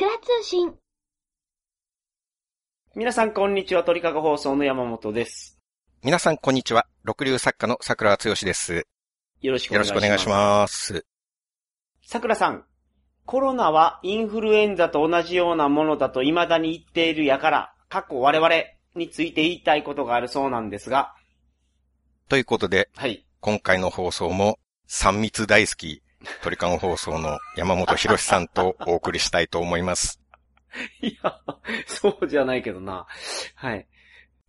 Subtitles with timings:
[0.00, 0.74] 桜通信。
[2.94, 3.82] 皆さん、こんにちは。
[3.82, 5.58] 鳥かご放送の山本です。
[6.04, 6.86] 皆さん、こんにちは。
[7.02, 8.86] 六流作家の桜剛です。
[9.40, 9.98] よろしくおよろ願いします。
[9.98, 11.06] しくお願いします。
[12.06, 12.64] 桜さん、
[13.26, 18.54] コロナはインフルエンザと同じようなものだと未だに言っているやから、過去我々
[18.94, 21.16] について言いたいことがあるそうなんですが、
[22.28, 23.26] ということで、はい。
[23.40, 26.04] 今回の放送も、三密大好き、
[26.42, 30.20] 鳥かご放送の山本博さんとお送りしたいと思います。
[31.00, 31.40] いや、
[31.86, 33.06] そうじゃないけどな。
[33.54, 33.86] はい。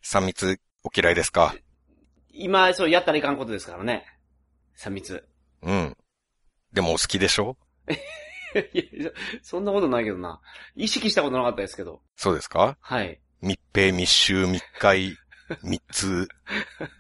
[0.02, 1.56] 三密、お嫌いですか？
[2.32, 4.06] 今、そう、やったらいかんことですからね。
[4.76, 5.28] 三密。
[5.62, 5.98] うん。
[6.74, 7.58] でもお好きでしょ？
[8.74, 9.12] いや、
[9.44, 10.42] そんなことないけどな。
[10.76, 12.02] 意識したことなかったですけど。
[12.16, 12.78] そうですか？
[12.82, 13.20] はい。
[13.42, 15.16] 密閉、密集、密会、
[15.64, 16.28] 密通。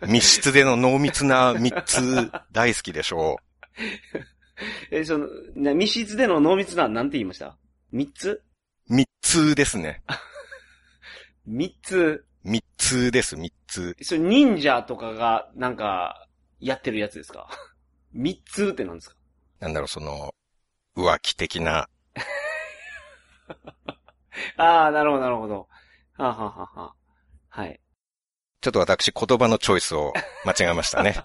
[0.07, 3.37] 密室での濃密な密通、大好きでしょ
[4.91, 7.57] え、その、な密室での濃密な、なんて言いました？
[7.91, 8.41] 三つ
[8.89, 8.93] う。
[8.93, 10.03] 密通ですね。
[11.45, 12.25] 三つ。
[12.43, 13.95] 密通です、密通。
[14.01, 16.27] それ忍者とかが、なんか、
[16.59, 17.47] やってるやつですか？
[18.13, 19.15] 三つってなんですか？
[19.59, 20.33] なんだろう、その、
[20.95, 21.89] 浮気的な、
[24.57, 25.67] ああ、なるほど、なるほど。
[26.17, 26.93] はあ、はあはあは
[27.51, 27.79] あ、はい。
[28.61, 30.13] ちょっと私言葉のチョイスを
[30.45, 31.15] 間違えましたね。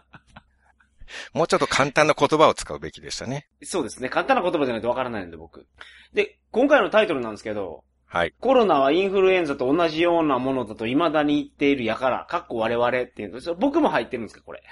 [1.32, 3.48] もうちょっと簡単な言葉を使うべきでしたね。
[3.62, 4.08] そうですね。
[4.08, 5.66] 簡単な言葉じゃないとわからないんで、僕。
[6.12, 8.34] で、今回のタイトルなんですけど、はい。
[8.40, 14.62] コロナはインフルエンザと同じようなものだと未だに言っているやから、かっこ我々っていうの、僕も入ってるんですか、これ。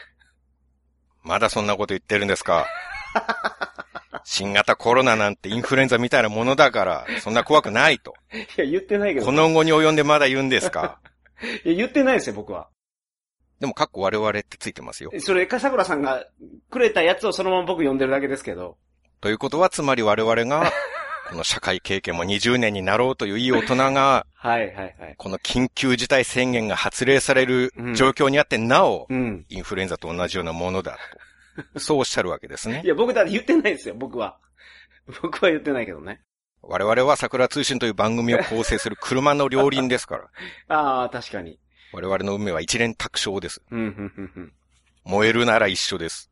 [1.24, 2.66] まだそんなこと言ってるんですか？
[4.24, 8.14] 新型コロナなんてインフルエンザみたいなものだから、そんな怖くないと。
[8.56, 9.26] いや、言ってないけど。
[9.26, 11.00] この後に及んでまだ言うんですか？
[11.64, 12.68] いや、言ってないですよ、僕は。
[13.62, 15.12] でも、かっこ我々ってついてますよ。
[15.20, 16.26] それ、かさくらさんが
[16.68, 18.76] くれたやつをそのまま僕読んでるだけですけど。
[19.20, 20.68] ということは、つまり我々が、
[21.30, 25.14] この社会経験も20年になろうといういい大人が、はい、はい、はい。
[25.16, 29.46] この緊急事態宣言が発令されるうん状況にあって、なお、うん。
[29.48, 30.98] インフルエンザと同じようなものだ
[31.72, 31.78] と。
[31.78, 32.88] そうおっしゃるわけですね い。
[32.88, 34.40] や、僕だって言ってないですよ、僕は。
[35.22, 36.20] 僕は言ってないけどね。
[36.62, 40.24] 我々は桜通信という番組を構成する車の両輪ですから。
[40.66, 41.60] ああ、確かに。
[41.92, 43.62] 我々の運命は一連卓勝です。
[45.04, 46.30] 燃えるなら一緒です。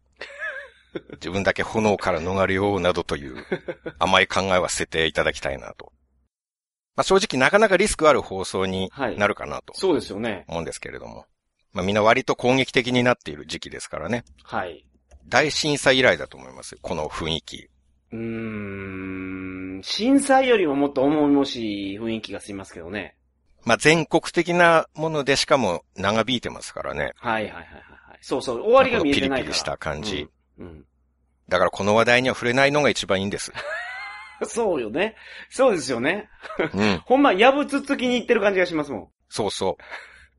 [1.12, 3.44] 自分だけ炎から逃れようなどという
[3.98, 5.92] 甘い考えは捨てていただきたいなと。
[6.96, 10.44] まあ、正直なかなかリスクある放送にはいなるかなとそうですよね。
[10.48, 11.26] 思うんですけれども。
[11.72, 14.24] まあ、みんな割と攻撃的になっている時期ですからね。
[14.42, 14.84] はい。
[15.26, 16.78] 大震災以来だと思いますよ。
[16.82, 17.70] この雰囲気。
[18.12, 23.16] うーん、震災よりももっと重々しい雰囲気がしますけどね。
[23.64, 27.12] まあ、全国的なものでしかも長引いてますからね。
[27.16, 27.64] はい、はい、はい、はい。
[28.20, 29.38] そうそう、終わりが見えてないから。
[29.38, 30.28] ピリピリした感じ
[30.58, 30.66] うん。
[30.66, 30.84] うん
[31.50, 33.52] だからこの話題には触れないのが一番いいんです。
[34.46, 35.16] そうよね。
[35.50, 36.30] そうですよね。
[36.72, 36.98] うん。
[37.04, 39.08] ほんま、やぶつつきに行ってる感じがしますもん。
[39.28, 39.82] そうそう。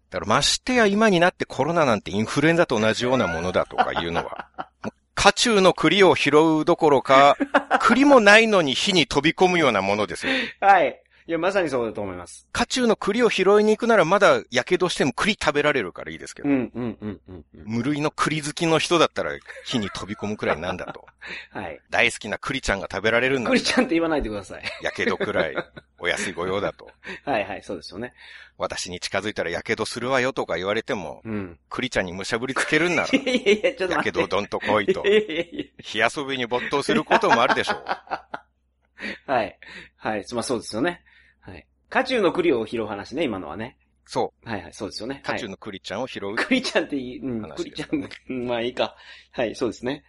[0.09, 4.47] だからましてや今になってコロナなんてインフルエンザと同じようなものだとかいうのは、
[5.15, 7.37] 家中の栗を拾うどころか、
[7.81, 10.33] 栗もないのに火に飛び込むようなものですよ。
[10.61, 11.01] はい。
[11.31, 12.45] いや、まさにそうだと思います。
[12.51, 17.45] 家中の栗を拾いに行くならまだ火傷しても栗食べられるからいいですけど、うん、うん、うん、うん。
[17.55, 19.31] うん無類の栗好きの人だったら
[19.63, 21.05] 火に飛び込むくらいなんだと。
[21.57, 21.79] はい。
[21.89, 24.63] 大好きな栗ちゃんが食べられるんだクリちゃんって言わないでください。
[24.81, 25.55] 火傷くらい
[25.99, 26.91] お安い御用だと。
[27.23, 28.13] はい、はい、そうですよね。
[28.57, 31.59] 私に近づいたら火傷するわよとか言われても、うん。
[31.69, 34.11] 栗ちゃんにむしゃぶりつけるんなら、いやいやちょっとや待って。
[34.11, 35.09] けどどんと来いとい。
[35.13, 37.83] やいやい火遊びに没頭することもあるでしょう。
[37.87, 38.25] や。
[39.25, 39.57] はい。
[39.95, 40.25] はい。
[40.33, 41.01] まあそうですよね。
[41.91, 42.03] はい。
[42.03, 43.77] 家中の栗を拾う話ね、今のはね。
[44.05, 45.21] そはいはい、そうですよね。
[45.23, 45.31] う。
[45.31, 46.35] 家中の栗ちゃんを拾う。
[46.35, 48.09] 栗ちゃんっていい、うん、話栗ちゃん
[48.47, 48.95] まあいいか。
[49.31, 50.03] はい、そうですね。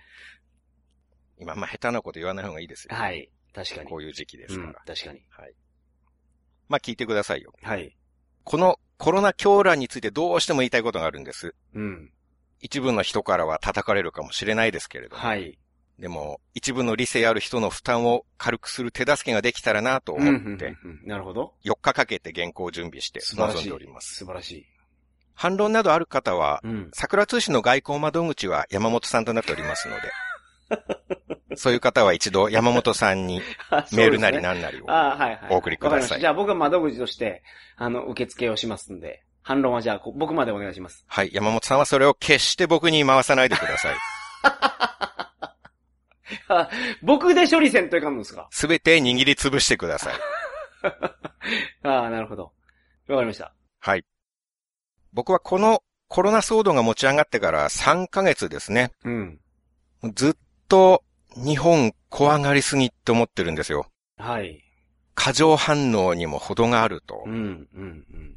[1.38, 2.94] 今、まあ、下手なこと言わない方がいいですよ。
[2.94, 3.31] はい。
[3.53, 3.91] 確かに。
[3.91, 5.22] こういう時期ですうんから。、確かに。
[5.28, 5.54] はい。
[6.69, 7.53] まあ、聞いてくださいよ。
[7.62, 7.97] はい。
[8.44, 11.55] このコロナ狂乱についてどうしても言いたいことがあるんです。
[11.75, 12.12] うん。
[12.61, 15.23] 一部の人からは叩かれるかもしれないですけれども。
[15.23, 15.58] はい。
[15.99, 21.55] でも、一部の理性ある人の負担を軽くする手助けができたらなと思って、うんうんなるほど。
[21.65, 23.65] 4日かけて原稿を準備して臨ん。
[23.65, 24.17] でおります。
[24.17, 24.67] 素晴らしい。
[25.35, 26.91] 反論などある方は、うん。
[26.93, 33.43] 桜通信の外交窓口は山本さんとなっておりますので、 そういう方は一度山本さんに
[33.93, 34.87] メールなりななんなりを。
[35.50, 37.43] お送りくださいわかりましたじゃあ僕は窓口として、
[37.77, 41.05] あの、受付をしますんで、反論はじゃあこ僕までお願いします。
[41.09, 43.94] はい、山本さんはそれを決して僕に回さないでください。
[46.48, 46.69] あ
[47.02, 48.48] 僕で処理せんといかんのですか？
[48.50, 50.14] すべて握りつぶしてください。
[51.82, 52.52] ああ、なるほど。
[53.08, 53.54] わかりました。
[53.80, 54.04] はい。
[55.12, 58.92] 僕はこのコロナ騒動が持ち上がってから3ヶ月ですね。
[59.04, 59.40] うん。
[60.14, 60.34] ずっ
[60.69, 61.04] と
[61.36, 63.86] 日本怖がりすぎって思ってるんですよ。
[64.19, 64.62] はい。
[65.14, 67.22] 過剰反応にも程があると。
[67.26, 68.36] うん、うん、うん。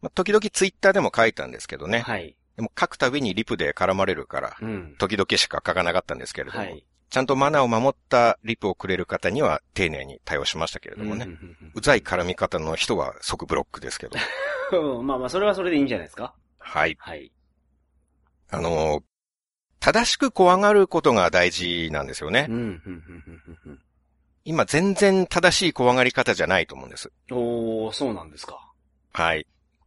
[0.00, 2.00] まあ、時々ツイッターでも書いたんですけどね。
[2.00, 2.36] はい。
[2.56, 4.96] でも書くたびにリプで絡まれるから、うん。
[4.98, 6.84] 時々しか書かなかったんですけれども、はい。
[7.12, 11.28] ちゃんとマナーを守ったリプをくれる方には丁寧に対応しましたけれどもね。
[11.74, 14.16] うざい絡み方の人は即ブロックですけど。
[15.02, 16.34] まあまあ、それはそれでいいんじゃないですか？
[16.58, 16.96] はい。
[16.98, 17.30] はい。
[18.50, 19.02] あのー
[19.80, 22.48] 正しく怖がることが大事なんですよね。
[24.44, 27.10] 今全然正しい怖がり方じゃないと思うんです。
[27.32, 28.72] おー、そうなんですか。
[29.12, 29.44] はい。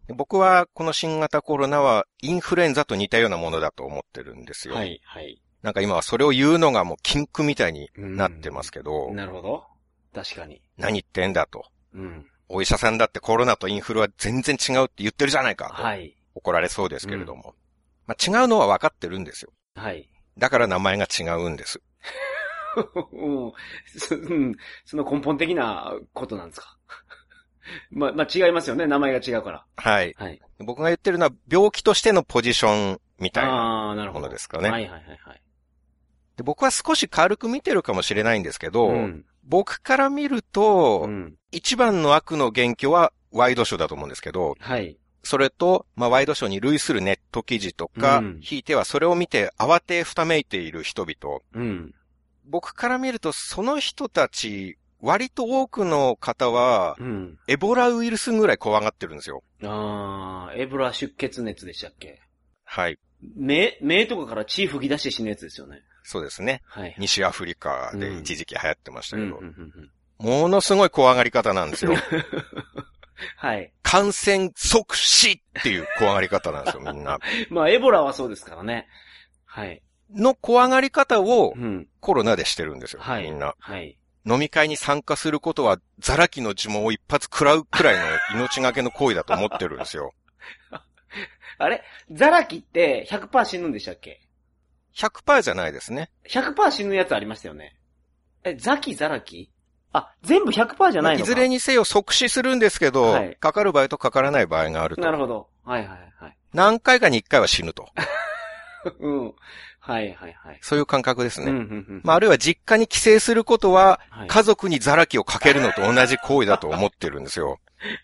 [0.09, 4.75] 僕はこの新型コロナはインフルエンザと似たようなものだと思ってるんですよ。
[4.75, 5.41] はい、はい。
[5.65, 9.63] なんか今はそれを言うのがもう禁句みたいになってますけど、なるほど。
[10.13, 10.61] 確かに。
[10.77, 11.65] 何言ってんだと。
[11.95, 12.27] うん。
[12.47, 15.81] お医者さんだってコロナとインフルは全然違うって言ってるじゃないかと。
[15.81, 16.15] はい。
[16.35, 17.55] 怒られそうですけれども。
[18.05, 19.51] まあ、違うのは分かってるんですよ。
[19.75, 20.07] はい。
[20.37, 21.81] だから名前が違うんです。
[23.11, 23.51] うん
[23.97, 26.77] そうんその根本的なことなんですか？
[27.89, 28.85] まあ、まあ違いますよね。
[28.85, 29.65] 名前が違うから。
[29.77, 30.13] はい。
[30.15, 30.39] はい。
[30.59, 33.51] 僕が言ってるのは病気としてのポジションみたいな。
[33.51, 34.19] ああ、なるほど。
[34.19, 35.41] ものですかねはいはいはいはい。
[36.37, 39.25] で僕は少し軽く見てるかもしれないんですけど、うん。
[39.43, 41.35] 僕から見ると、うん。
[41.51, 44.97] 一番の悪の元凶はワイドショーだと思うんですけど、はい。
[45.23, 51.39] それと、まあ、ワイドショーに類するネット記事とか、うんひいてはそれを見て慌てふためいている人々。
[51.53, 51.95] うん。
[52.45, 57.39] 僕から見ると、その人たち、割と多くの方は、うん。
[57.47, 59.43] エボラウイルスぐらい怖がってるんですよ。
[59.63, 62.21] ああ、エボラ出血熱でしたっけ？
[62.63, 62.99] はい。
[63.35, 65.81] 目、目とかから血吹き出して死ぬやつですよね。
[66.03, 66.61] そうですね。
[66.65, 66.95] はい。
[66.99, 71.93] 西アフリカで一時期流行ってましたけど、うんうんうんうんものすごい怖がり方なんですよ。
[73.37, 73.73] はい。
[73.83, 77.19] 感染即死っていう怖がり方なんですよ、みんな。
[77.49, 78.87] まあ、エボラはそうですからね。
[79.45, 79.81] はい。
[80.13, 81.87] の怖がり方をうん。
[81.99, 83.23] コロナでしてるんですよ、はい。
[83.23, 83.55] みんな。
[83.59, 83.97] はい。
[84.25, 87.95] 飲み会に参加することは、ザラキの呪文を一発食らうくらい
[88.33, 90.13] の命がけの行為だと思ってるんですよ。
[91.57, 91.83] あれ？
[92.11, 94.21] ザラキって100%死ぬんでしたっけ
[94.95, 96.11] ？100%じゃないですね。
[96.29, 97.75] 100%死ぬやつありましたよね。
[98.43, 99.51] え、ザキザラキ？
[99.93, 105.01] あ、全部100%じゃないのかいずれにせよ即死するんですけど、はいかかる場合とかからない場合があると。
[105.01, 105.47] なるほど。
[105.63, 106.37] はいはいはい。
[106.53, 107.89] 何回かに1回は死ぬと。
[108.99, 109.33] うん。
[109.79, 110.59] はいはいはい。
[110.61, 111.47] そういう感覚ですね。
[111.47, 112.01] うんうんうん。
[112.03, 117.59] まあ、あるいは実家に帰省することは、はい家族にザラキをかけるのと同じ行為だと思ってるんですよ。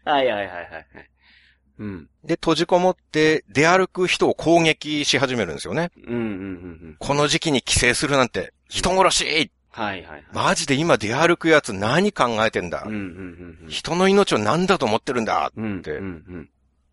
[0.05, 0.85] はいはいはいはいはい。
[1.81, 2.09] うん。
[2.23, 5.89] で、閉じこもって出歩く人を攻撃し始めるんですよね。
[6.05, 6.27] うんうんうんう
[6.89, 6.95] ん。
[6.99, 10.23] この時期に帰省するなんて人殺しはいはいはい。
[10.33, 12.83] マジで今出歩くやつ何考えてんだ?
[12.85, 13.69] うんうんうんうん。
[13.69, 15.51] 人の命を何だと思ってるんだ?
[15.55, 16.49] うんってうんうん。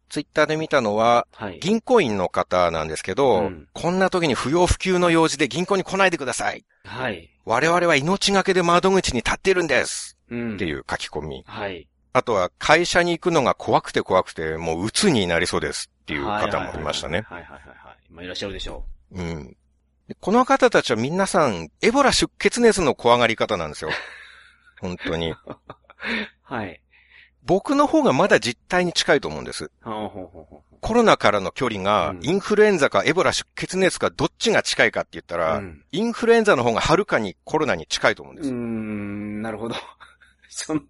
[0.08, 1.58] ツイッターで見たのは、はい。
[1.60, 6.64] 銀行員の方なんですけど、うんこんな時に不要不急の用事で銀行に来ないでください。
[6.84, 7.28] はい。
[7.44, 10.16] 我々は命がけで窓口に立ってるんです。
[10.30, 10.54] うん。
[10.54, 11.44] っていう書き込み。
[11.46, 11.86] はい。
[12.12, 17.22] あとは会社に行くのが怖くて怖くて、もう鬱になりそうですっていう方もいましたね。
[17.28, 18.12] はいはいはいはい。
[18.12, 19.56] まあいらっしゃるでしょうん。
[20.08, 23.90] でこの方たちは皆さん、エボラ出血熱の怖がり方なんですよ。
[24.80, 25.32] 本当に。
[25.32, 25.36] う。
[26.42, 26.80] はい。
[27.44, 29.70] 僕の方がまだ実態に近いと思うんです。
[30.80, 38.50] コロナからの距離がう、んインフルエンザかエボラ出血熱かどっちが近いかって言ったら、うんインフルエンザの方がはるかにコロナに近いと思うんです。
[38.52, 39.74] ん、なるほど。
[40.48, 40.80] その、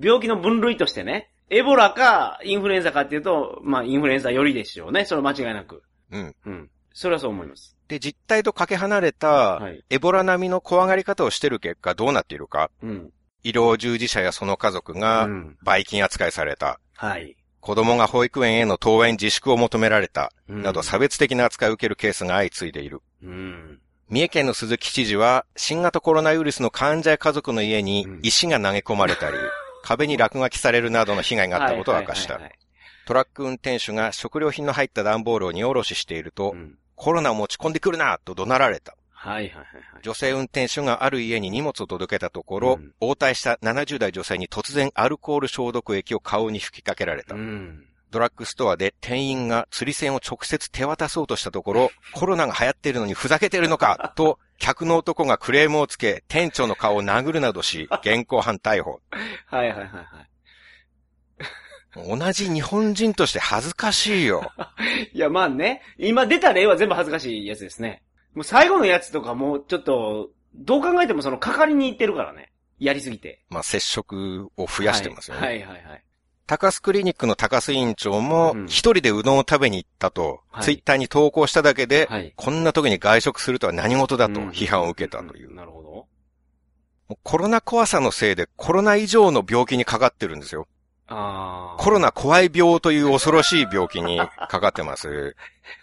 [0.00, 5.04] 病気の分類としてね、エボラかインフルエンザかっていうと、まあインフルエンザよりでしょうね。
[5.04, 5.82] それは間違いなく。
[6.10, 6.36] うん。
[6.46, 6.70] うん。
[6.92, 7.76] それはそう思います。
[7.88, 9.84] で、実態とかけ離れた、はい。
[9.90, 13.10] エボラ並みの怖がり方をしてる結果どうなっているか、うん。
[13.42, 15.56] 医療従事者やその家族がうん。
[15.62, 17.36] ばい菌扱いされた、はい。
[17.60, 23.00] 子供が保育園への登園自粛を求められた、うんなど差別的な扱いを受けるケースが相次いでいる。
[23.22, 23.80] うん。
[24.10, 29.36] 三重県の鈴木知事は、新型コロナウイルスの患者や家族の家にうん石が投げ込まれたり、
[29.84, 32.40] 壁に落書きされるなどの被害があったことを明かした
[33.06, 38.96] トラック運転手が食料品の入った段ボールを荷下ろししていると、はいうんコロナを持ち込んでくるなと怒鳴られた。
[39.10, 39.64] はいはいはい
[39.94, 40.02] はい。
[40.02, 47.34] 女性運転手がある家に荷物を届けたところ、うん応対した70代女性に突然アルコール消毒液を顔に吹きかけられた。
[47.34, 47.84] うん。
[48.10, 59.00] ドラッグストアで店員が釣り銭を直接手渡そうとしたところ、コロナが流行っているのにふざけてるのかと、客の男がクレームをつけ、店長の顔を殴るなどし、 現行犯逮捕。
[59.46, 60.02] はいはいはいは
[62.06, 62.18] い。
[62.18, 64.50] 同じ日本人として恥ずかしいよ。
[65.12, 65.82] いや、まあね。
[65.96, 68.02] 今出た例は全部恥ずかしいやつですね。
[68.34, 72.52] もう最後のやつとかもうちょっと、どう考えてもその、かかりに行ってるからね。
[72.78, 73.44] やりすぎて。
[73.48, 75.46] まあ、接触を増やしてますよね。
[75.46, 76.04] はいはいはいはい。
[76.46, 82.32] 高須クリニックの高須委員長もうん、一人でうどんを食べに行ったと、はいツイッターに投稿しただけで、はい。
[82.36, 85.52] こんな時に外食するとは何事だと批判を受けたという。
[85.52, 86.06] んなるほど。
[87.08, 90.68] もコロナ怖さのせいでコロナ以上の病気にかかってるんですよ。
[91.06, 91.82] ああ。
[91.82, 95.36] コロナ怖い病という恐ろしい病気に かかってます。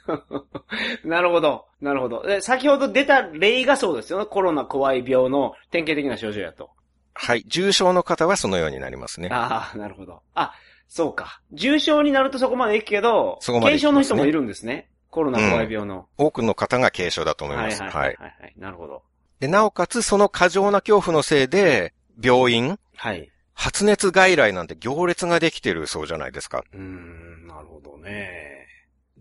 [1.04, 1.66] なるほど。
[1.82, 2.24] なるほど。
[2.24, 4.26] で先ほど出た例がそうですよね。
[4.26, 6.72] コロナ怖い病の典型的な症状やと。
[7.14, 7.44] はい。
[7.48, 9.30] 重症の方はそのようになりますね。
[9.32, 10.22] ああ、なるほど。
[10.34, 10.54] あ、
[10.88, 11.42] そうか。
[11.52, 14.90] 重症になるとそこまでいくけど、そこまでね症の人もいるんですね。
[15.10, 16.08] コロナ怖い病の。
[16.18, 17.82] 多くの方が軽症だと思います。
[17.82, 18.18] はいはいははいい。
[18.18, 18.54] はいはい。
[18.58, 19.04] なるほど。
[19.40, 23.30] で、なおかつその過剰な恐怖のせいで、病院、はい。
[23.54, 26.64] 発熱外来なんて行列ができてるそうじゃないですか。
[26.74, 28.61] うーん、なるほどね。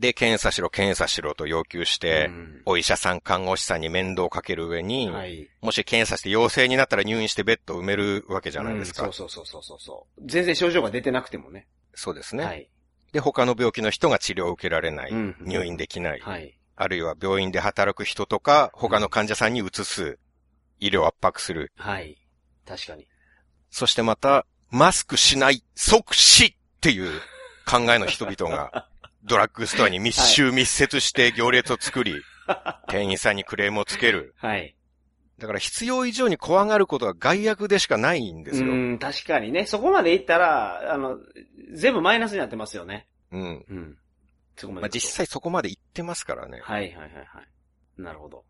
[0.01, 5.49] で、検査しろ、検査しろと要求して、うんお医者さん、看護師さんに面倒をかける上に、はい。
[5.61, 9.07] もし検査して陽性になったら入院してベッドを埋めるわけじゃないですか。
[9.07, 10.23] うんそうそうそうそうそう。
[10.27, 11.67] 全然症状が出てなくてもね。
[11.95, 12.71] そうですね、はい。
[13.13, 16.57] で、他の病気の人が治療を受けられない、うん入院できない、はい。
[16.77, 20.19] あるいは病院で働く人とか、他の患者さんに移す、
[20.79, 21.73] 医療を圧迫する。
[21.77, 22.17] はい。
[22.67, 23.07] 確かに。
[23.71, 27.21] そしてまた、マスクしない、即死っていう
[27.67, 28.89] 考えの人々が、
[29.25, 32.23] ドラッグストアに密集密接して行列を作り、
[32.89, 34.35] 店員さんにクレームをつける。
[34.39, 34.75] はい。
[35.39, 38.71] だから必要以上に怖がることは害悪でしかないんですよ。
[38.71, 39.65] うん、確かにね。
[39.65, 41.19] そこまでいったら、あの、
[41.73, 43.07] 全部マイナスになってますよね。
[43.33, 43.65] うん。
[43.69, 43.99] うん。
[44.57, 45.09] そこままあ、でいくと。
[45.09, 46.61] 実際そこまで行ってますからね。
[46.63, 47.41] はいはいはいは
[47.99, 48.03] い。
[48.03, 48.45] なるほど。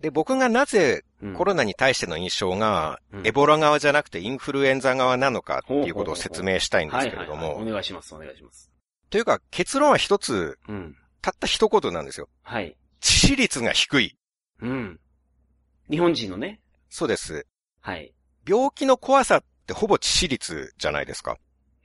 [0.00, 8.73] で、僕がなぜうんコロナに対しての印象が、うんエボラ側じゃなくてインフルエンザ側なのかっていうことを説明したいんですけれども、お願いします、お願いします。
[9.10, 10.96] というか結論は一つ、うん。
[11.22, 12.28] たった一言なんですよ。
[12.42, 12.76] はい。
[13.00, 14.18] 致死率が低い。
[14.60, 15.00] うん。
[15.90, 16.60] 日本人のね。
[16.90, 17.46] そうです。
[17.80, 18.14] はい。
[18.46, 21.38] 病気の怖さってほぼ致死率じゃないですか。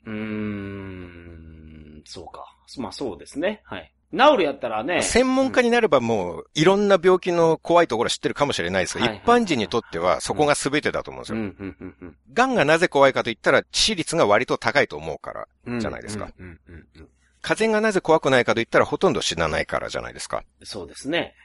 [0.05, 2.45] うーん、そうか。
[2.77, 3.61] まあそうですね。
[3.63, 3.93] はい。
[4.11, 5.03] 治るやったらね。
[5.03, 11.53] 専門家になればもういろんな病気の怖いところ知ってるかもしれないですが、はいはい一般人にとってはそこが全てだと思うんですうん、よ。
[11.59, 15.47] うん、うん、うん癌がなぜ怖いかと言ったら致死率が割と高いと思うから。
[15.67, 15.79] うん。
[15.79, 17.09] じゃないですかうん、うん、うんうん。
[17.41, 20.43] 風邪がなぜ怖くないかと言ったらほとんど死なないからじゃないですか。
[20.63, 21.35] そうですね。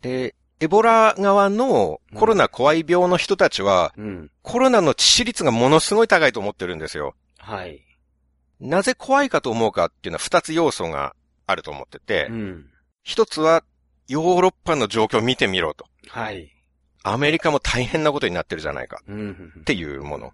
[0.00, 4.30] で、エボラ側のコロナ怖い病の人たちは、うん。
[4.42, 7.14] コロナの致死率がものすごい高いと思ってるんですよ。
[7.38, 7.84] はい。
[8.60, 11.14] なぜ怖いかと思うかっていうのは二つ要素が
[11.50, 12.66] あると思っててう、ん。
[13.02, 13.64] 一つは
[14.08, 15.86] ヨーロッパの状況を見てみろと。
[16.08, 16.50] はい。
[17.02, 20.32] アメリカも大変なことになってるじゃないかっていうもの。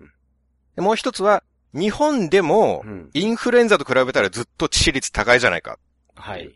[0.75, 1.43] でもう一つは、
[1.73, 3.11] 日本でもうん。
[3.13, 5.79] インフルエンザと比べたらずっと致死率高いじゃないか。
[6.15, 6.47] はい。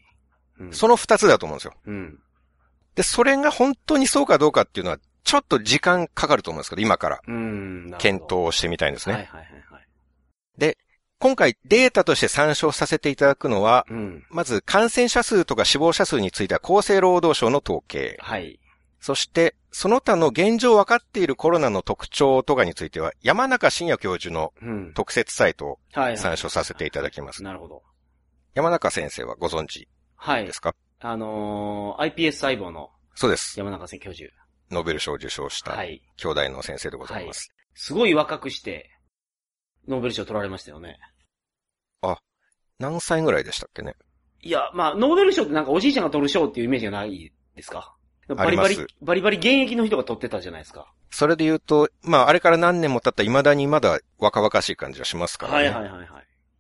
[0.58, 1.74] うんその二つだと思うんですよ。
[1.86, 2.18] うん。
[2.94, 7.20] で、それが本当にそうかどうかっていうのは、ちょっと時間かかると思うんですけど、今から
[7.98, 9.14] 検討をしてみたいんですね。
[9.14, 9.79] はいはいはいはい。
[11.20, 14.24] 今回データとして参照させていただくのは、うん。
[14.30, 18.16] まず感染者数とか死亡者数については厚生労働省の統計。
[18.20, 18.58] はい。
[19.00, 24.92] そして、その他の現状分かっているコロナの特徴とかについては、山中伸也教授のうん。
[24.94, 26.16] 特設サイトをはい。
[26.16, 27.42] 参照させていただきます。
[27.42, 27.82] なるほど。
[28.54, 30.54] 山中先生はご存知はいで。
[30.54, 33.58] すか、あのー、iPS 細胞のそうです。
[33.58, 34.32] 山中先教授。
[34.70, 36.00] ノーベル賞を受賞したはい。
[36.16, 37.52] 兄弟の先生でございます。
[37.74, 38.90] すごい若くして、
[39.88, 40.98] ノーベル賞取られましたよね。
[42.78, 43.94] 何歳ぐらいでしたっけね？
[44.40, 47.94] いや、まあ、ノーベル賞ってなんかおじいちゃんが取る賞っていうイメージがないですか？
[48.26, 50.90] バリバリバリバリ現役の人が取ってたじゃないですか。
[51.10, 55.68] それで言うと、まあ、あれから何年も経った未だにまだ若々しい感じがしますからね。
[55.68, 56.08] はいはいはいはい。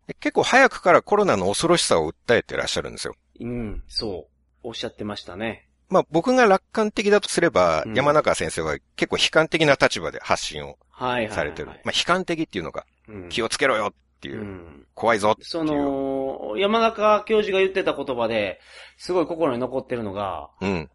[0.08, 3.14] で結構早くからコロナの恐ろしさを訴えてらっしゃるんですよ。
[3.40, 4.68] うん、そう。
[4.68, 5.68] おっしゃってましたね。
[5.88, 11.34] まあ僕が楽観的だとすれば、うん山中先生は結構悲観的な立場で発信をはいはいはい、はい。
[11.34, 11.68] されてる。
[11.68, 14.86] まあ悲観的っていうのが、うん、気をつけろよっていう、うん。
[14.94, 15.46] 怖いぞっていう。
[15.46, 18.60] その、山中教授が言ってた言葉で、
[18.96, 20.90] すごい心に残ってるのが、うん。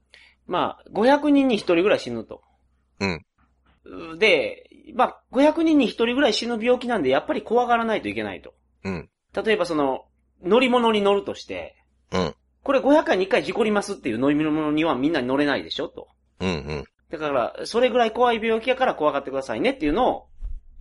[0.47, 2.41] まあ、500人に1人ぐらい死ぬと。
[2.99, 4.19] うん。
[4.19, 8.53] で、まあ、500人に1人ぐらい死ぬ病気なんで、やっぱり怖がらないといけないと。
[8.83, 9.09] うん。
[9.33, 10.05] 例えばその、
[10.43, 11.75] 乗り物に乗るとして、
[12.11, 12.35] うん。
[12.63, 16.07] これ500回に1回事故りますっていう乗り物にはみんなに乗れないでしょと。
[16.39, 16.49] うん。
[16.49, 16.85] うん。
[17.11, 20.27] だから、それぐらい怖い病気やから怖がってくださいねっていうのを、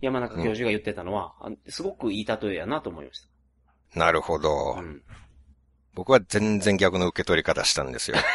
[0.01, 3.27] 山中教授が言ってたのは、あすごくいい例えやなと思いまし
[3.95, 4.81] なるほど、た。
[4.81, 5.01] うん。
[5.93, 8.17] 僕は全然逆の受け取り方したんですよ。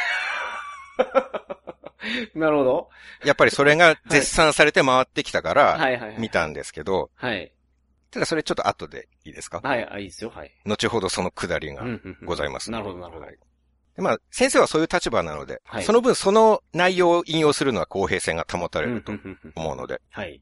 [2.35, 2.88] なるほど。
[3.25, 6.14] やっぱりそれが 絶賛されて回ってきたから。
[6.19, 7.52] 見たんですけど、はい。
[8.11, 9.61] ただそれちょっと後でいいですか？
[9.62, 10.50] はい、あいいですよ、はい。
[10.64, 12.71] 後ほどそのくだりがうんうんうんございます。
[12.71, 13.26] なるほど、なるほど
[14.02, 20.00] まあ、先生はそういう立場なので、はいその分その内容を引用するのは公平性が保たれうんるとうんうんうん思うので。
[20.11, 20.40] はい。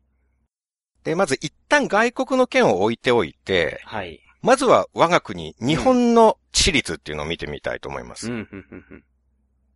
[1.08, 4.20] で、まず一旦外国の件を置いておいて、はい。
[4.42, 8.30] まずは我が国、日本の致死率っていうのを見てみたいと思います。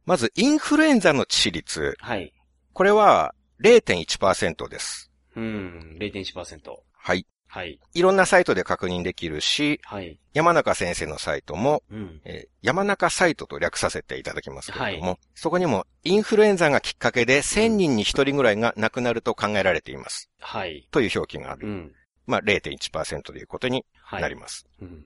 [0.05, 1.97] まず、インフルエンザの致死率。
[2.01, 2.35] はい。
[2.75, 3.35] これは
[3.65, 5.11] 0.1%です。
[5.35, 5.97] うん。
[5.99, 6.77] 0.1%。
[6.93, 7.27] はい。
[7.53, 7.79] はい。
[7.93, 10.19] いろんなサイトで確認できるし、はい。
[10.33, 12.23] 山中先生のサイトも、うん。
[12.25, 20.31] えー山中サイトと略させていただきますけれども、はそこにもインフルエンザがきっかけで1000人に1人ぐらいが亡くなると考えられています。
[20.39, 20.89] はい。
[20.93, 21.69] という表記がある。
[21.69, 21.93] うん。
[22.25, 24.23] まあ0.1%ということにはい。
[24.23, 24.65] なります。
[24.81, 25.05] うん。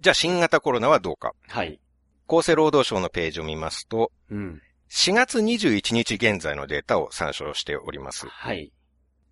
[0.00, 1.34] じゃあ新型コロナはどうか。
[1.46, 1.78] はい。
[2.26, 4.60] 厚生労働省のページを見ますと、うん。
[4.90, 8.26] 4月21日現在のデータを参照しております。
[8.26, 8.72] はい。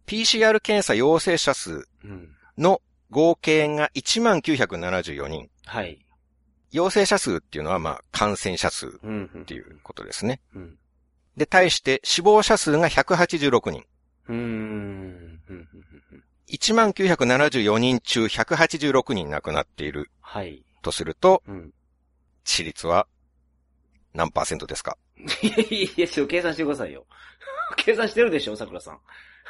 [0.09, 2.35] PCR 検査陽性者数うん。
[2.57, 5.49] の合計が1974人。
[5.67, 6.05] はい。
[6.73, 9.31] 陽性者数っていうのはまあ感染者数っうん。
[9.35, 10.41] うんていうことですね。
[10.55, 10.79] うん。
[11.37, 13.85] で、対して死亡者数が186人。
[14.29, 14.39] うーん。
[14.39, 15.41] うん。
[15.49, 15.69] うん
[16.51, 20.65] 1974人中186人亡くなっているはい。
[20.83, 21.73] とすると、うん。
[22.45, 23.07] 致率は
[24.15, 24.97] 何パーセントですか？
[25.43, 27.07] いやいや計算してくださいよ。
[27.77, 29.01] 計算してるでしょ、桜さん。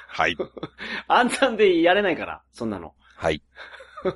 [0.09, 0.37] はい。
[1.07, 2.97] 暗算でやれないから、そんなの。
[3.17, 3.41] はい。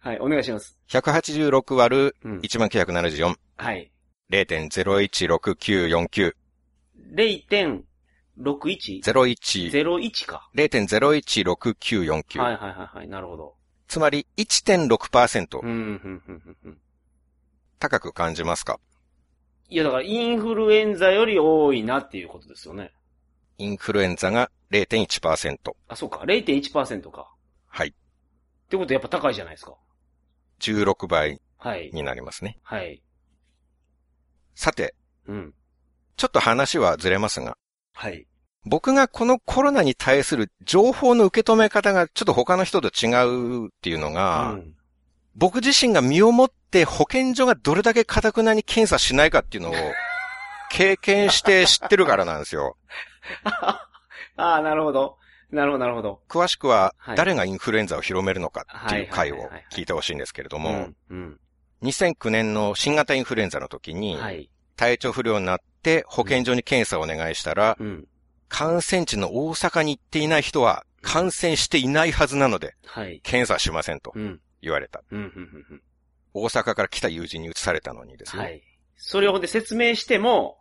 [0.00, 0.78] はい、お願いします。
[0.88, 2.38] 186割るうん。
[2.40, 3.34] 1974。
[3.56, 3.90] はい。
[4.30, 6.34] 0.016949。
[7.14, 7.84] 0.61?
[9.02, 9.70] 01。
[9.70, 10.50] 01か。
[10.54, 12.38] 0.016949。
[12.40, 13.54] はいはいはいはい、なるほど。
[13.86, 16.80] つまり1.6%うん、うん、うん、うんうん。
[17.78, 18.80] 高く感じますか？
[19.70, 22.92] いや、だからインフルエンザより多いなっていうことですよね。
[23.58, 25.58] インフルエンザが0.1%。
[25.88, 26.20] あ、そうか。
[26.20, 27.30] 0.1%か。
[27.66, 27.88] はい。
[27.88, 27.92] っ
[28.68, 29.74] てことはやっぱ高いじゃないですか。
[30.60, 31.90] 16倍はい。
[31.92, 32.58] になりますね。
[32.62, 33.02] はい。
[34.54, 34.94] さて、
[35.26, 35.54] うん。
[36.16, 37.56] ちょっと話はずれますが、
[37.94, 38.26] はい。
[38.64, 44.74] 僕がこのコロナに対する情報の受け止め方がちょっと他の人と違うっていうのが、うん。
[45.34, 49.74] 僕自身が身をもって保健所がどれだけ堅くなに検査しないかっていうのを
[50.70, 52.76] 経験して知ってるからなんですよ。
[53.44, 53.88] あ
[54.36, 55.18] あ、なるほど。
[55.50, 56.20] なるほど、なるほど。
[56.28, 60.96] 詳しくははい誰がインフルエンザを広めるのかっていう回を聞いてほしいんですけれども、うん。
[61.10, 61.40] うん。
[61.82, 64.50] 2009年の新型インフルエンザの時にはい。
[64.76, 68.08] 体調不良になって保健所に検査をお願いしたら、うん。
[68.48, 73.20] 感染地の大阪に行っていない人は感染していないはずなのではい。
[73.22, 74.40] 検査しませんとうん。
[74.60, 75.02] 言われた。
[76.34, 78.42] 大阪から来た友人に移されたのにですね。
[78.42, 78.62] はい。
[78.96, 80.58] それをほんで説明しても、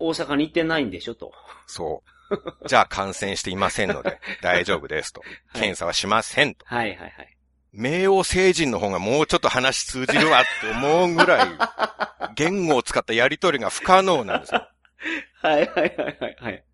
[0.00, 1.32] 大阪に行ってないんでしょと。
[1.66, 2.68] そう。
[2.68, 5.22] じゃあ感染していませんので 大丈夫ですと。
[5.52, 6.64] 検査はしませんと。
[6.66, 7.36] はい、はい、はい。
[7.72, 11.48] 名誉成人の方がもうちょっと話通じるわって思うぐらい、
[12.34, 14.68] 言語を使ったやりとりが不可能なんですよ。
[15.42, 16.64] はい、はい、はい、はい、はい。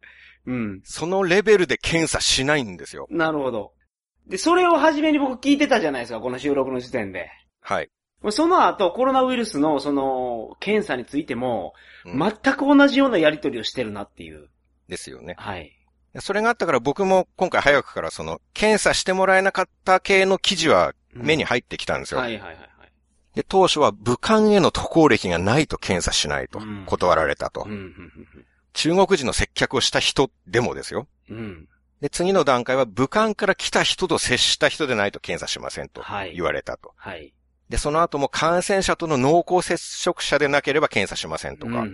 [0.46, 0.80] うん。
[0.84, 3.06] そのレベルで検査しないんですよ。
[3.10, 3.74] なるほど。
[4.26, 7.30] で、それを初めに僕聞いてたじゃないですか、この収録の時点で。
[7.60, 7.90] はい。
[8.30, 11.74] その後、コロナウイルスの、その、検査についても、
[12.04, 14.48] うん全く同じようなやりとりをしてるなっていう。
[14.88, 15.34] ですよね。
[15.38, 15.72] はい。
[16.20, 22.20] それがあったから僕も今回早くからその、検査してもらえなかった系の記事は目に入ってきたんですよ。
[22.20, 22.56] はい、はい、はい。
[22.56, 22.70] はい
[23.36, 27.68] で、当初は武漢への渡航歴がないと検査しないとうん断られたと。
[28.72, 31.06] 中国人の接客をした人でもですよ。
[31.28, 31.36] うん。
[31.36, 31.68] うん。
[32.00, 36.94] で、次の段階は武漢から来た人と接した人でないと検査しませんとはい言われたと。
[36.96, 37.34] はい。
[37.68, 41.84] で、その後も感染者との濃厚接触者でなければ検査しませんとか、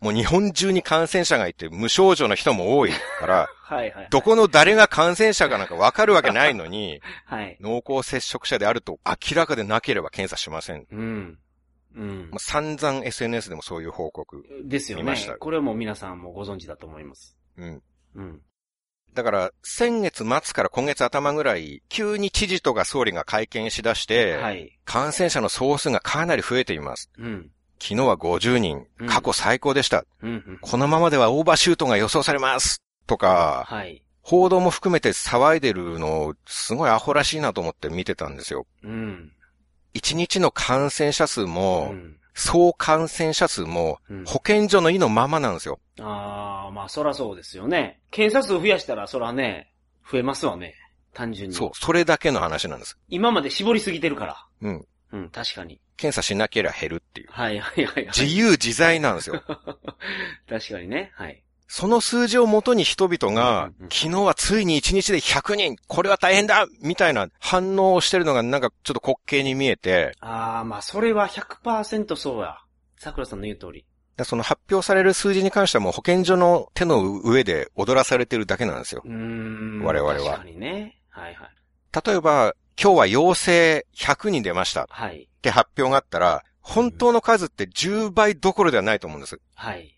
[0.00, 4.08] もう日本中に感染者がいて無症状の人も多いから、 はい、はい。
[4.10, 7.58] どこの誰が感染者かなんかわかるわけないのに、 はい。
[7.60, 10.86] 濃厚接触者であると明らかでなければ検査しません。
[10.90, 11.38] うん。
[11.94, 12.38] うんまあ、。
[12.38, 14.44] 散々 SNS でもそういう報告。
[14.64, 15.14] ですよね。
[15.38, 17.36] これはもう皆さんもご存知だと思います。
[17.58, 17.82] うん。
[18.14, 18.42] うん。
[19.14, 24.78] だから、先月末から今月頭ぐらい、急に知事とか総理が会見しだして、はい。
[24.84, 27.10] 感染者の総数がかなり増えています。
[27.18, 27.50] うん。
[27.78, 30.04] 昨日は50人うん、過去最高でした。
[30.22, 30.58] うんうん。
[30.60, 32.82] このままではオーバーシュートが予想されます。
[33.06, 34.02] とか、はい。
[34.22, 38.66] 報道も含めて騒いでるの、すごいアホらしいなと思って見てたんですよ。
[38.82, 39.32] うん。
[39.94, 42.16] 1日の感染者数うも、ん。
[42.34, 45.78] 総感染者数もうん、保健所の意のままなんですよ。
[46.00, 48.00] ああ、まあそらそうですよね。
[48.10, 49.72] 検査数増やしたらそらね、
[50.10, 50.74] 増えますわね。
[51.14, 51.54] 単純に。
[51.54, 52.98] そう、それだけの話なんです。
[53.08, 54.46] 今まで絞りすぎてるから。
[54.62, 54.86] うん。
[55.12, 55.80] うん、確かに。
[55.96, 57.28] 検査しなければ減るっていう。
[57.30, 58.06] はいはいはい、はい。
[58.06, 59.42] 自由自在なんですよ。
[60.48, 61.12] 確かにね。
[61.14, 61.42] はい。
[61.68, 72.58] その数字をもとに人々が昨日はついに1日で100人、これは大変だみたいな反応をしてるのがなんかちょっと滑稽に見えて、ああ、まあそれは100%そうや。
[72.98, 73.84] 桜さんの言う通り。
[74.24, 79.02] その発表される数字に関してはもう保健所の手の上で踊らされてるだけなんですよ。
[79.04, 79.82] うーん。
[79.82, 81.00] 我々は確かにね。
[81.08, 82.06] はいはい。
[82.06, 85.28] 例えば、今日は陽性100人出ましたっはい。
[85.40, 89.40] て発表があったら、本当の数って10倍どころではないと思うんです。
[89.54, 89.94] はい。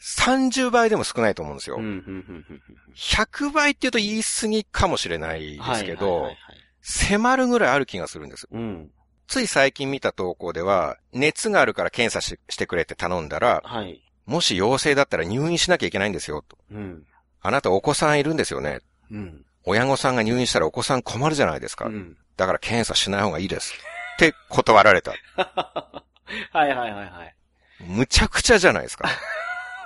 [0.00, 1.76] 30倍でも少ないと思うんですよ。
[1.76, 2.62] うん、うん、うん、
[2.94, 5.66] 100倍って言うと言い過ぎかもしれないうん。
[5.66, 6.30] ですけど
[6.82, 8.48] 迫るぐらいある気がするんです。
[8.50, 8.90] うん。
[9.26, 14.02] つい最近見た投稿では、熱があるから検査ししてくれって頼んだら、はい。
[14.24, 16.56] もし陽性だったら入院しなきゃいけないんですよ、と。
[16.72, 17.04] うん。
[17.42, 18.80] あなたお子さんいるんですよね。
[19.10, 19.44] うん。
[19.64, 21.86] 親御さんが入院したらお子さん困るじゃないですか。
[21.86, 22.16] うん。
[22.38, 23.74] だから検査しない方がいいです。
[24.14, 25.12] って断られた。
[25.36, 27.34] はいはいはいはい。
[27.80, 29.08] むちゃくちゃじゃないですか。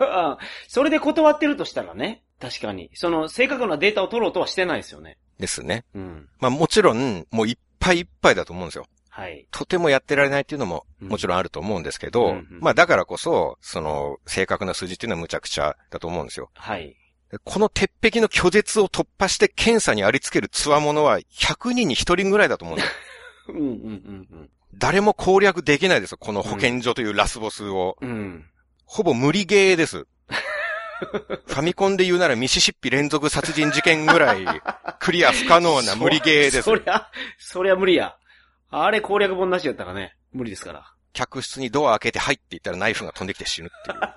[0.04, 0.38] あ
[0.68, 2.22] それで断ってるとしたらね。
[2.40, 2.90] 確かに。
[2.94, 5.18] その、正確なデータを取ろうとはしてないですよね。
[5.38, 5.84] ですね。
[5.94, 6.28] うん。
[6.40, 8.86] まあもちろん、もういっぱいいっぱいだと思うんですよ。
[9.10, 9.46] はい。
[9.50, 16.50] とてもやってられないっていうのもうんもちろんあると思うんですけど、うんうんまあだからこそ、その正確な数字っていうのはむちゃくちゃだと思うんですよ。
[16.54, 16.96] はい。
[17.44, 22.92] この鉄壁の拒絶を突破して検査にありつける強者は100人に1人ぐらいだと思うんですよ。
[23.48, 27.98] うんうんうん誰も攻略できないですよ、この保健所というラスボスを。
[28.00, 28.46] うん。
[28.92, 28.96] うん。
[28.96, 29.98] ほぼ無理ゲーです。
[29.98, 34.44] ファミコンで言うならミシシッピ連続殺人事件ぐらい
[35.00, 36.76] クリア不可能な無理ゲーですそ。
[36.76, 38.16] りゃ、そりゃ無理や。
[38.70, 40.92] あれ攻略本なしやったらね、無理ですから。
[41.12, 43.98] 客室にドア開けて入っていったらナイフが飛んできて死ぬっていう。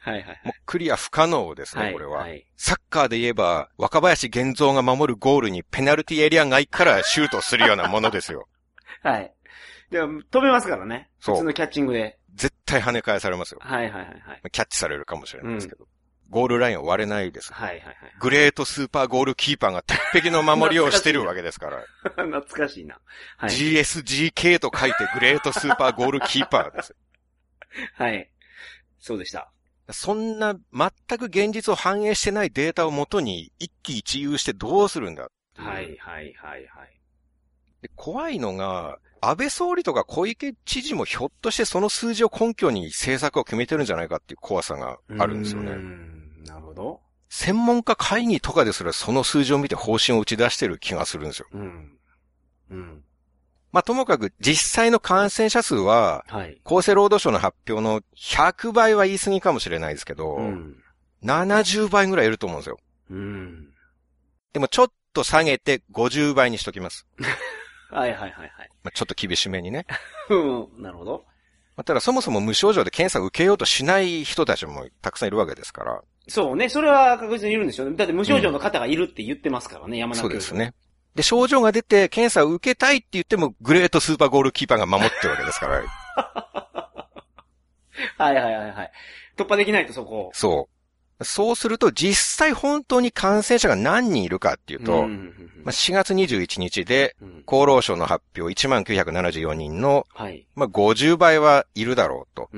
[0.00, 0.40] はいはいはい。
[0.44, 1.92] もうクリア不可能ですね、はい。
[1.92, 2.18] これは。
[2.20, 2.46] はい。
[2.56, 8.48] サッカーで言えば、若林玄三が守るゴールにペナルティエリア外からシュートするようなものですよ。
[9.02, 9.32] はい。
[9.90, 11.10] でも、飛べますからね。
[11.20, 12.18] そう普通のキャッチングで。
[12.38, 13.60] 絶対跳ね返されますよ。
[13.60, 14.50] はいはいはいはい。
[14.50, 15.86] キャッチされるかもしれないですけど。
[16.30, 17.52] ゴールラインを割れないです。
[17.52, 17.94] はいはいはい。
[18.20, 21.84] グレートスーパーゴールキーパーが鉄壁の守りをしてるわけですから。
[22.16, 23.00] 懐かしいな。
[23.38, 23.50] はい。
[23.50, 26.94] GSGK と書いてグレートスーパーゴールキーパーです。
[27.94, 28.30] はい。
[29.00, 29.50] そうでした。
[29.90, 36.97] そんな全く現実を反映してないデータをもとに一喜一憂してどうするんだはいはいはいはい。
[37.82, 45.72] で怖いのが、安倍総理とか小池知事もひょっとしてその数字を根拠に政策を決めてるんじゃないかっていう怖さがあるんですよね。
[45.72, 47.00] んなるほど。
[47.28, 51.48] 専門家会議とかですらその数字を見て方針を打ち出してる気がするんですよ。
[51.52, 51.98] うん。
[52.70, 53.04] うん。
[53.70, 56.60] まあ、ともかく実際の感染者数は、はい。
[56.64, 60.82] 厚生労働省の発表の100倍は言い過ぎかもしれないですけど、うん。
[61.22, 62.78] 70倍ぐらいいると思うんですよ。
[63.10, 63.68] うん。
[64.54, 67.06] でもちょっと下げて50倍にしときます。
[67.90, 68.50] はいはいはいはい。
[68.82, 69.86] まあ、ちょっと厳しめにね。
[70.30, 70.36] う
[70.78, 70.82] ん。
[70.82, 71.24] なるほど。
[71.76, 76.02] まあただそもそも無症状で検査を受けようとしない人たちもたくさんいるわけですから。
[76.26, 76.68] そうね。
[76.68, 77.96] それは確実にいるんですよね。
[77.96, 80.74] だって無症状の方がいるって言ってますからね、山中そうですね。
[81.14, 85.82] で、症状が出て検査を受けたいって言っても、グレートスーパーゴールキーパーが守ってるわけですから。
[88.18, 88.92] はいはいはいはい。
[89.36, 90.30] 突破できないとそこを。
[90.34, 90.77] そう。
[91.22, 100.46] そうすると、実際本当に感染者が何人いるかっていうと、まあ、4月21日で、厚労省の発表1974人の、はい。
[100.54, 102.48] まあ、50倍はいるだろうと。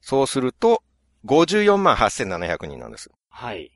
[0.00, 0.82] そうすると、
[1.24, 3.10] 54万8700人なんです。
[3.28, 3.70] はい。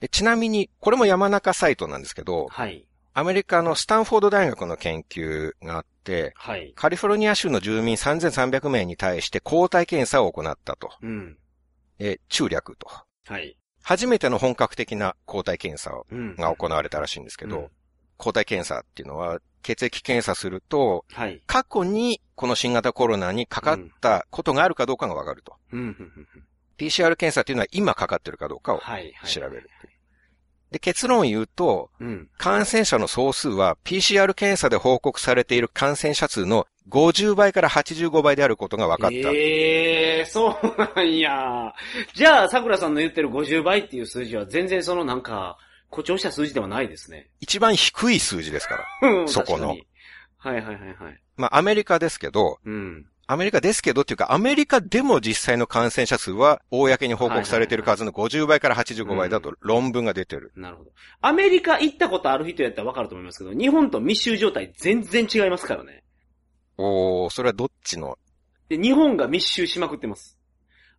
[0.00, 2.86] でちなみに、これも山中サイトなんですけど、はい。
[3.12, 6.72] アメリカのスタンフォード大学の研究があって、はい。
[6.74, 10.90] カリフォルニア州の住民3300名に対して抗体検査を行ったと。
[11.02, 11.36] うん。
[11.98, 12.88] え、中略と。
[13.26, 13.56] はい。
[13.82, 16.36] 初めての本格的な抗体検査うん。
[16.36, 17.68] が行われたらしいんですけど、うん
[18.16, 21.42] 抗体検査っていうのは、血液検査すると、はい。
[21.46, 25.56] 過去にこの新型コロナにかかったことがあるかどうかがわかると。
[25.72, 26.12] うん。
[26.78, 29.12] PCR 検査っていうのは今かかってるかどうかをはい。
[29.16, 29.30] はい。
[29.30, 29.68] 調べる。
[30.74, 32.28] で、結論を言うと、うん。
[32.36, 39.16] 感染者の総数は PCR 検査で報告されている感染者数の50倍から85倍であることが分かった。
[39.30, 41.72] ええー、そうなんや。
[42.12, 45.58] じゃあ、桜さんの言ってる50倍っていう数字は全然そのなんか、
[45.90, 47.30] 誇張した数字ではないですね。
[47.38, 49.08] 一番低い数字ですから。
[49.10, 49.68] うんそこの。
[49.68, 51.20] はいはいはいはい。
[51.36, 53.06] まあ、アメリカですけど、うん。
[53.26, 60.52] アメリカですけどっていうか、アメリカでも実際の感染者数は、公に報告されている数の50倍から85倍だと論文が出てる。
[60.56, 60.90] なるほど。
[61.20, 66.04] アメリカ行ったことある人やったらわかると思いますけど、日本と密集状態全然違いますからね。
[66.76, 68.18] おー、それはどっちの？
[68.68, 70.38] で、日本が密集しまくってます。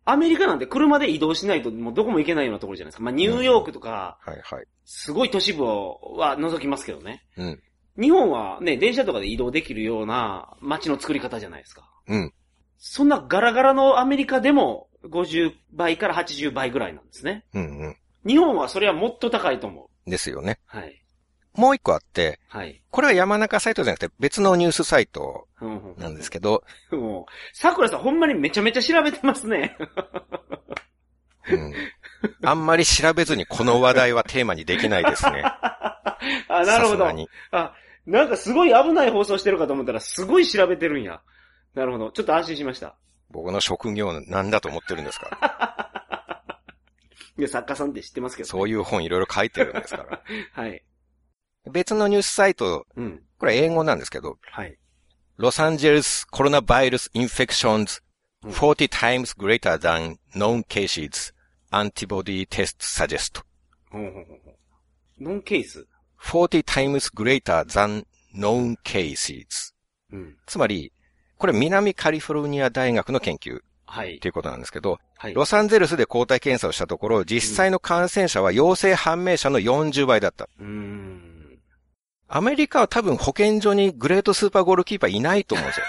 [0.04, 3.02] アメリカなんて車で移動しないともうどこも行けないようなところじゃないですか。
[3.02, 4.64] まあ、ニューヨークとか、はいはい。
[4.84, 7.24] すごい都市部は除きますけどね。
[7.36, 7.62] うん。
[7.98, 11.90] 日本はね、電車とかで移動できるような街の作り方じゃないですか。
[12.08, 12.32] うん。
[12.78, 17.44] そんなガラガラのアメリカでも50倍から80倍ぐらいなんですね。
[17.54, 17.96] うんうん。
[18.26, 20.10] 日本はそれはもっと高いと思う。
[20.10, 20.58] ですよね。
[20.66, 21.02] はい。
[21.54, 22.82] もう一個あって、はい。
[22.90, 29.76] これは山中サイトじゃなくて別のニュースサイトうんうんなんですけど、もう、桜さんほんまにめちゃめちゃ調べてますね。
[31.50, 31.74] うん。
[32.42, 35.42] あんまり調べずにこの話題はテーマにできないですね。
[36.48, 37.06] あ、なるほど
[37.52, 37.74] あ、
[38.06, 41.20] なんかすごい危ない放送してるかと思ったらすごい調べてるんや。
[41.74, 42.12] なるほど。
[42.12, 42.96] ちょっと安心しました。
[43.30, 46.58] 僕の職業なんだと思ってるんですから。
[47.38, 48.50] いや、作家さんって知ってますけど、ね。
[48.50, 50.22] そういう本いろいろ書いてるんですから。
[50.52, 50.82] はい。
[51.70, 53.22] 別のニュースサイト、うん。
[53.38, 54.78] これ英語なんですけど、はい。
[55.36, 58.00] ロサンゼルスコロナバイルスインフェクションズ
[58.42, 61.34] うん40 times greater than known cases
[61.70, 63.42] antibody test suggest
[65.20, 65.86] ノンケース。
[66.26, 69.72] 40 times greater than known cases
[70.12, 70.36] うん。
[70.46, 70.92] つまり、
[71.38, 74.28] これ南カリフォルニア大学の研究はいと。
[74.28, 75.34] いうことなんですけど、はい。
[75.34, 80.48] ロサンゼルスで抗体検査をしたところ、実際の感染者は陽性判明者の40倍だった。
[80.60, 81.58] うーん。
[82.28, 85.86] アメリカは多分保健所にグレートスーパーゴールキーパーいないと思うんですよ。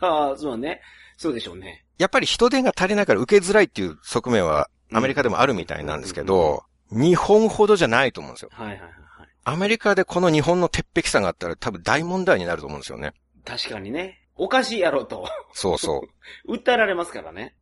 [0.00, 0.80] ああ、そうね。
[1.16, 1.84] そうでしょうね。
[1.98, 8.50] やっぱり人手が足りないから受けづらいっていう側面はアメリカでもあるみたいなんですけど、日本ほどじゃないと思うんですよ。
[8.52, 9.28] はいはいはいはい。
[9.44, 13.12] アメリカでこの日本の鉄壁さがあったら多分大問題になると思うんですよね。
[13.44, 14.20] 確かにね。
[14.36, 15.28] おかしいやろと。
[15.52, 16.02] そうそ
[16.46, 16.52] う。
[16.54, 17.54] 訴えられますからね。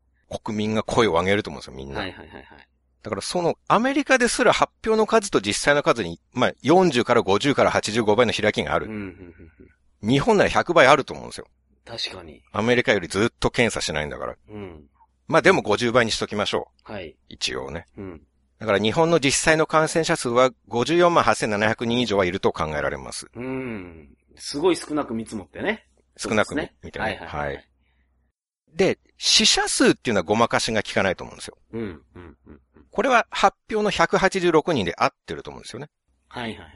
[0.45, 2.01] 国民が声を上げると思うんですよ、みんな。
[2.01, 2.69] はいはいはいはい。
[3.03, 8.87] だからそのアメリカですら発表の数と実際の数に、まあ40から50から85倍の開きがある。
[8.87, 9.07] うんうんうん
[10.03, 10.09] うん。
[10.09, 11.47] 日本なら100倍あると思うんですよ。
[11.85, 12.43] 確かに。
[12.53, 14.37] アメリカよりずっと検査しないんだから。
[14.49, 14.89] うん。
[15.29, 17.11] まあでも50倍にしときましょはい。
[17.11, 17.17] う。
[17.29, 17.87] 一応ね。
[17.97, 18.23] うん。
[18.59, 23.27] だから日本の実際の感染者数は54万8700人以上はいると考えられます。
[23.35, 24.17] うん。
[24.37, 25.87] すごい少なく見積もってね。
[26.17, 27.05] 少なくそうですね見てね。
[27.05, 27.55] はいはいはい。
[27.55, 27.69] はい。
[28.75, 31.59] で、死者数っていうのはごまかしが効かないと思うんですよ。
[31.73, 31.81] うん。
[31.83, 32.01] うん。
[32.15, 32.37] うん。
[32.49, 32.61] うん
[32.97, 35.91] これは発表の186人で合ってると思うんですよね。
[36.29, 36.71] はいはいはい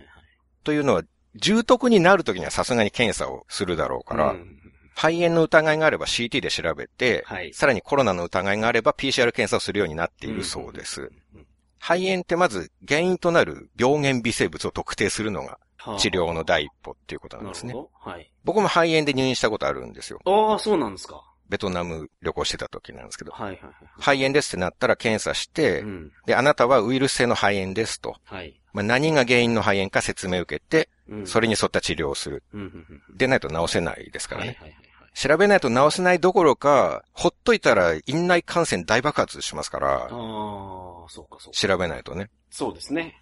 [0.64, 1.02] というのは、
[1.36, 4.36] 重篤になるときにはさすがに検査をするだろうかはい。
[4.36, 4.56] ら、うん
[4.94, 7.54] 肺炎の疑いがあれば CT で調べて、はい。
[7.54, 11.10] さらにコロナの疑いがあれば PCR 検査をするようになっているそうです。
[11.34, 11.46] うん。
[11.80, 17.74] 肺炎ってまず原因となる病原微生物を特定するのがはあ治療の第一歩っていうことなんですね。
[17.98, 18.30] はい。
[18.44, 20.20] 僕も肺炎で入院したことあるんですよ。
[20.26, 21.24] ああ、そうなんですか。
[21.48, 23.32] ベトナム旅行してた時なんですけど。
[23.32, 23.74] はいはいはい。
[23.98, 26.12] 肺炎ですってなったら検査して、うん。
[26.26, 28.16] で、あなたはウイルス性の肺炎ですと。
[28.24, 28.60] はい。
[28.72, 31.26] まあ、何が原因の肺炎か説明を受けて、うん。
[31.26, 32.44] それに沿った治療をする。
[32.52, 32.86] うん。
[33.16, 34.48] でないと治せないですからね。
[34.48, 34.89] はいはいはいはい。
[35.14, 41.58] 調べないと治せないどころか、ほっといたら院内感染大爆発しますから、ああ、そうかそうか。
[41.58, 42.30] 調べないとね。
[42.50, 43.20] そうですね。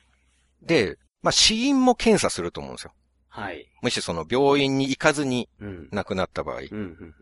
[0.62, 2.92] で、まあ、死因も検査すると思うんですよ。
[3.29, 3.66] はい。
[3.83, 5.88] もしその病院に行かずにうん。
[5.92, 6.64] 亡くなった場合、うん。
[6.70, 6.77] うん。
[6.77, 7.14] うん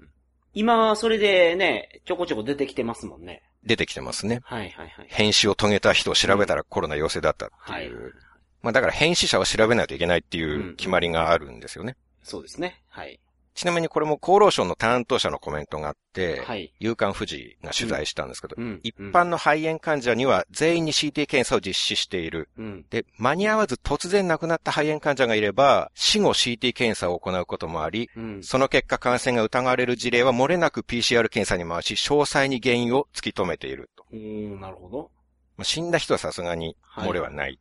[0.59, 3.43] 今、それでね、ちょこちょこ出てきてますもんね。
[3.63, 4.41] 出てきてますね。
[4.43, 5.07] はいはいはい。
[5.09, 8.15] 変死を遂げた人を調べたらコロナ陽性だったってはいいう。。
[8.63, 11.95] まあだから変死者は調べないといけないっていう決まりがあるんですよね。
[12.23, 12.83] そうですね。
[12.89, 13.21] はい。
[13.57, 16.75] ちなみにこれも厚労省の担当者のコメントがあって、はい。
[16.79, 18.81] 夕刊富士が取材したんですけど、うん。
[18.83, 22.51] 一般の肺炎患者には全員に CT 検査を実施している。
[22.59, 22.85] うん。
[22.91, 28.43] で、間に合わず突然亡くなった肺炎患者がいれば、死後 CT 検査を行うこともあり、うん。
[28.43, 34.05] その結果感染が疑われる事例は漏れなく PCR 検査に回し、詳細に原因を突き止めていると。
[34.13, 35.11] なるほど。
[35.57, 37.59] まあ、死んだ人はさすがに漏れはない。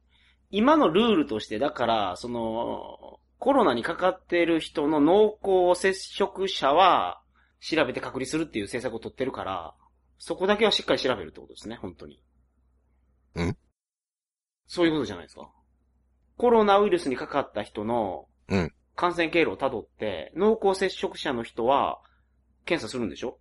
[0.52, 7.22] 今のルールとして、だから、その、コロナにかかっている人の濃厚接触者は、
[7.60, 9.74] 調べて隔離するっていう政策を取ってるから、
[10.18, 12.22] そこだけはしっかり調べるってことですね、本当に。
[13.40, 13.58] ん？
[14.68, 15.50] そういうことじゃないですか。
[16.38, 22.00] コロナウイルスにかかった人のうん、感染経路をたどって、濃厚接触者の人は、
[22.64, 23.40] 検査するんでしょ？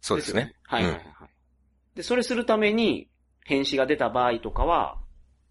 [0.00, 0.42] そうですね。
[0.42, 1.30] よはいはいはいはい。
[1.94, 3.08] で、それするために、
[3.44, 4.98] 変死が出た場合とかは、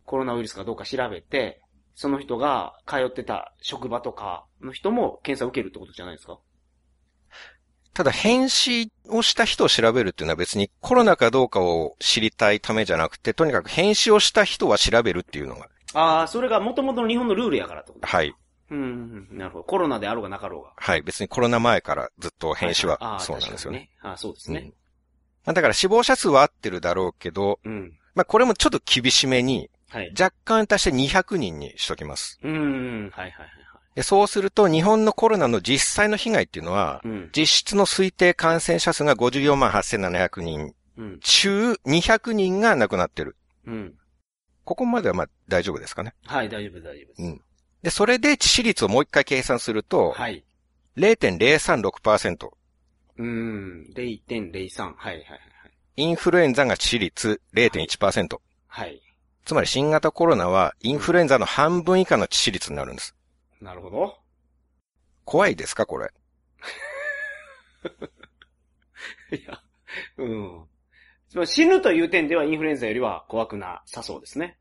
[0.04, 1.62] コロナウイルスかどうか調べて、
[1.96, 6.38] その人が通ってた職場とかの人も検査を受けるってことじゃないですか？
[7.94, 15.70] ただ、変死をした人を調べるっていうのは別にコロナかどうかを知りたいためじゃなくて、とにかく変死をした人は調べるっていうのが。
[15.94, 18.06] ああ、それが元々の日本のルールやからってこと？
[18.06, 18.36] はい。
[18.70, 19.64] うんなるほど。
[19.64, 20.74] コロナであろうがなかろうが。
[20.76, 21.02] はい。
[21.04, 23.78] 別にコロナ前からずっと変死はそうなんですよね。。
[23.78, 24.74] ねあーそうですねうん。
[25.46, 27.94] まあだから死亡者数は合ってるだろうけど、うん。
[28.14, 30.12] まあこれもちょっと厳しめに、はい。
[30.20, 32.38] 若干足して200人にしときます。
[32.44, 33.50] うんうん、はいはいはい
[33.96, 37.02] でそうすると日本のコロナの実際の被害っていうのは。
[37.34, 41.20] 実質の推定感染者数が54万8700人うん。
[41.22, 43.38] 中200人が亡くなってる。
[43.66, 43.94] うん。
[44.66, 46.14] ここまではまあ大丈夫ですかね。
[46.26, 47.24] はい、大丈夫大丈夫です。
[47.24, 47.42] うん
[47.84, 50.44] で、それで致死率をもう一回計算すると、はい。
[50.98, 52.50] 0.036%。
[53.18, 53.94] うん。
[53.96, 54.84] 0.03。
[54.84, 55.32] はいはいはいはい。
[55.96, 58.40] インフルエンザが致死率0.1%。
[58.68, 59.05] はい。
[59.46, 63.16] つまり新型コロナはインフルエンザの半分以下の致死率になるんです。
[63.62, 64.18] なるほど。
[65.24, 66.12] 怖いですかこれ？
[69.32, 69.60] いや、
[70.18, 70.64] うん。
[71.30, 74.58] つまり死ぬという点ではインフルエンザよりは怖くなさそうですね。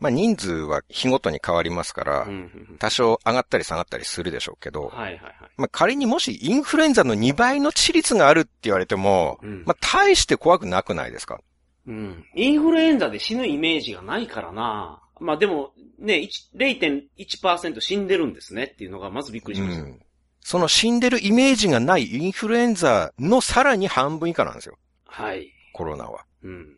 [0.00, 5.34] まあ人数は日ごとに変わりますから、うんうんうん多少上がったり下がったりするでしょうけど、はいはいはい。
[5.56, 11.40] まあ仮にもしインフルエンザの2倍の致率があるって言われても、うんまあ大して怖くなくないですか？
[11.86, 12.24] うん。
[12.34, 15.02] インフルエンザで死ぬイメージがないからな。
[15.20, 19.82] まあでも、ね、1 0.1%死んでるんですねっていうのがまずびっくりしました。
[19.82, 20.00] うん。
[20.40, 24.76] その死んでるイメージがないインフルエンザのさらに半分以下なんですよ。
[25.06, 25.50] はい。
[25.72, 26.24] コロナは。
[26.42, 26.76] うん。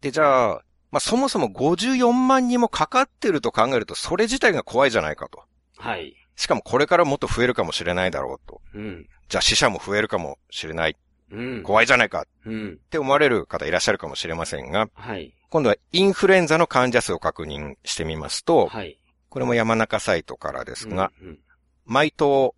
[0.00, 5.42] で、じゃあ、まあそもそも54万人もかかってると考えると、それ自体が怖いじゃないかと。
[5.76, 6.14] はい。
[6.36, 8.60] しかもこれからもっと増えるかもしれないだろうと。
[8.74, 9.08] うん。
[9.28, 10.96] じゃあ死者も増えるかもしれない。
[11.32, 11.62] うん。
[11.62, 12.78] 怖いじゃないかっうん。
[12.90, 15.34] て思われる方いらっしゃるかもしれませんが、はい。
[15.48, 18.98] 今度はインフルエンザの患者数を確認してみますと、はい。
[19.28, 21.38] これも山中サイトからですが、うん。
[21.84, 22.54] 毎冬、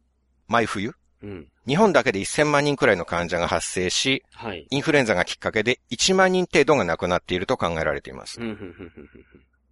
[0.49, 1.49] 毎冬、うん。
[1.67, 4.67] 日本だけで1000万人くらいの患者が発生し、はい。
[4.71, 8.41] インフルエンザがきっかけで1万人程度が亡くなっていると考えられています。
[8.41, 8.47] うん。
[8.47, 8.53] うん。
[8.53, 8.93] うん。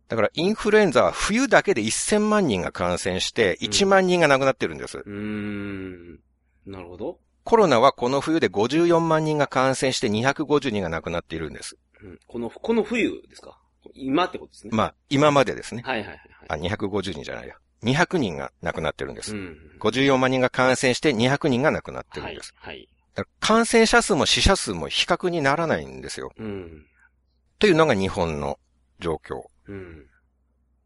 [0.09, 5.03] だからインフルエンザは冬だけで1000万人が感染して1万人が亡くなってるんです。
[5.05, 5.15] うん。
[5.15, 6.73] うん。
[6.73, 7.19] なるほど。
[7.45, 11.77] コロナはこの冬で54万人が感染して250人が亡くなっているんです。
[12.03, 12.19] うん。
[12.27, 13.59] この、この冬ですか？
[13.95, 14.71] 今ってことですね。
[14.73, 15.83] まあ、今までですね。
[15.85, 17.57] はいはいはいあ、250人じゃないや。
[17.83, 19.35] 200人が亡くなってるんです。
[19.35, 19.57] うん。
[19.81, 22.55] 54万人が感染して200人が亡くなってるはいんです。。
[22.57, 22.89] はい。
[23.15, 26.33] だから感染者数も死者数も比較にならないんですよ。
[26.39, 26.87] うん。
[27.59, 28.59] というのが日本の
[29.01, 29.43] 状況。
[29.67, 30.07] うん。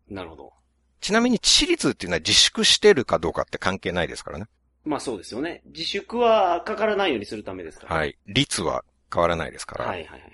[0.09, 0.53] なるほど。
[1.01, 4.47] ちなみに致率っていうのは自粛してるかどうかって関係ないですからね。
[4.87, 5.63] まあそうですよね。
[5.67, 7.97] 自粛はかからないようにするためですから。。
[7.97, 8.33] はいい。
[8.33, 9.85] 率は変わらないですから。
[9.85, 10.31] はいはいはいはい。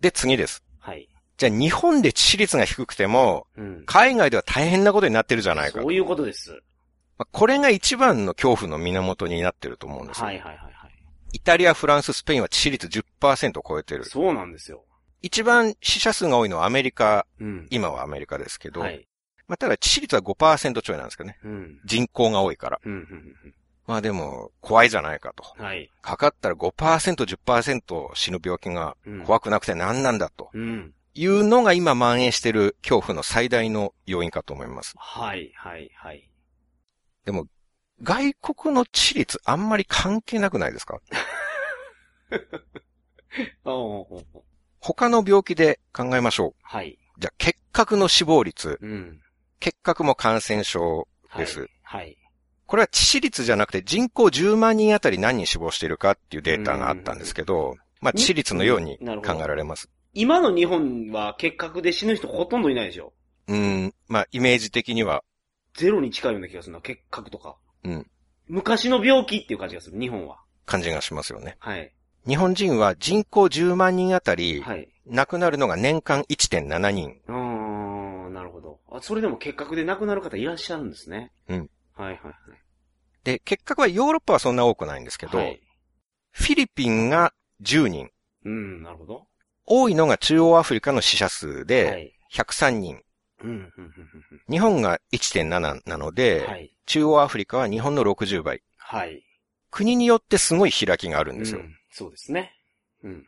[0.00, 0.62] で、次です。
[0.78, 1.08] はい。
[1.38, 3.82] じゃあ日本で致死率が低くても、うん。
[3.86, 5.82] 海外では大変なことになってるじゃないかと。
[5.82, 6.50] そういうことです。
[7.16, 10.26] まあこれが一番の恐怖の源になってると思うんですよ。
[10.26, 10.92] はいはいはいはい。
[11.32, 14.04] イタリア、フランス、スペインは致死率10%を超えてる。
[14.04, 14.84] そうなんですよ。
[15.22, 17.66] 一番死者数が多いのはアメリカ、うん。
[17.70, 19.07] 今はアメリカですけど、はい。
[19.48, 21.38] まあ、ただ致死率は5%ちょいなんですけどね。
[21.42, 21.80] うん。
[21.84, 22.80] 人口が多いから。
[22.84, 22.92] うん。
[22.92, 23.54] うん
[23.86, 25.42] まあでも、怖いじゃないかと。
[25.58, 25.64] うん。
[25.64, 25.90] はい。
[26.02, 29.24] かかったら5%、10%死ぬ病気がうん。
[29.24, 30.92] 怖くなくて何なんだとうん。
[31.14, 34.92] いうのが今蔓延している恐怖の最大の要因かと思います。
[34.98, 36.28] はいはいはい。
[37.24, 37.46] でも、
[38.02, 41.00] 外国の致率あんまり関係なくないですか？
[44.80, 46.54] 他の病気で考えましょう。
[46.62, 46.98] はい。
[47.18, 48.78] じゃあ、結核の死亡率。
[48.80, 49.20] うん。
[49.60, 51.68] 結核も感染症はいです。
[51.82, 52.16] はい。
[52.66, 59.88] これは致死率じゃなくて人口10万人あたり何人死亡しているかっていうデータがあったんですけど、まあ致死率のように考えられます。
[60.14, 63.12] 今の日本は結核で死ぬ人ほとんどいないでしょ。
[63.46, 65.22] うん、まあイメージ的には、
[65.74, 67.56] ゼロに近いような気がするな、結核とか。
[67.84, 68.06] うん。
[68.48, 70.38] 昔の病気っていう感じがする、日本は。
[70.66, 71.56] 感じがしますよね。
[71.58, 71.92] はい。
[72.26, 74.88] 日本人は人口10万人あたり、はい。
[75.06, 77.20] 亡くなるのが年間1.7人。
[77.28, 77.34] うー
[78.28, 78.80] ん、なるほど。
[78.90, 81.32] あ、それでも結核で亡くなる方いらっしゃるんですね。
[81.48, 81.70] うん。
[81.94, 82.34] はいはいはい。
[83.24, 85.60] で、結核はヨーロッパはそんな多くないんですけど、はい。
[86.30, 88.10] フィリピンが10人。
[88.44, 89.26] うん、なるほど。
[89.66, 92.36] 多いのが中央アフリカの死者数はでい。
[92.36, 93.02] 103人。
[93.42, 93.94] うん、うん、うん、
[94.50, 96.50] 日本が1.7なのうで、ん。
[96.50, 96.72] はい。
[96.86, 98.62] 中央アフリカは日本の60倍。
[98.76, 99.22] はい。
[99.70, 101.60] 国によってすごい開きがあるんですよ。
[101.60, 102.52] うんそうですね。
[103.02, 103.26] うん。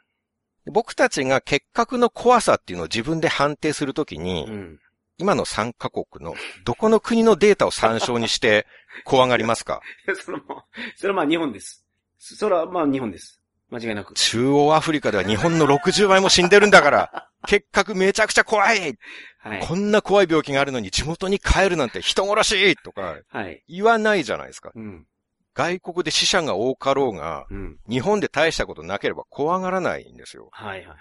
[0.67, 4.81] 僕たちが結核の怖さっていうのを自分で判定するときに、うん。
[5.21, 8.67] 今の3カ国のどこの国のデータを参照にして
[9.05, 9.81] 怖がりますか？
[10.25, 10.65] それも、
[10.97, 11.85] それはまあ日本です。
[12.19, 13.41] それはまあ日本です。
[13.71, 14.15] 間違いなく。
[14.15, 18.99] 中央アフリカでは日本の60倍も死んでるんだから、結核めちゃくちゃ怖い
[19.39, 19.67] はい。
[19.67, 23.63] こんな怖い病気があるのに地元に帰るなんて人殺しとかはい。
[23.69, 24.73] 言わないじゃないですか。
[24.75, 25.07] うん。
[25.55, 27.79] 外国で死者が多かろうが、うん。
[27.89, 30.49] 日本で大したことなければ怖がらないんですよ。
[30.53, 30.99] はいはいはい。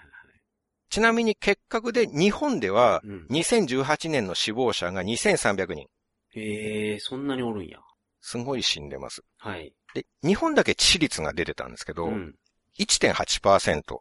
[0.90, 3.26] ちなみに結核で日本ではうん。
[3.30, 5.86] 2018年の死亡者が2300人。
[6.34, 7.78] ええー、そんなにおるんや。
[8.20, 9.22] すごい死んでます。
[9.38, 9.72] はい。
[9.94, 12.34] で、日本だけ致死率が出てたんですけど、うん。
[12.78, 13.98] 1.8%。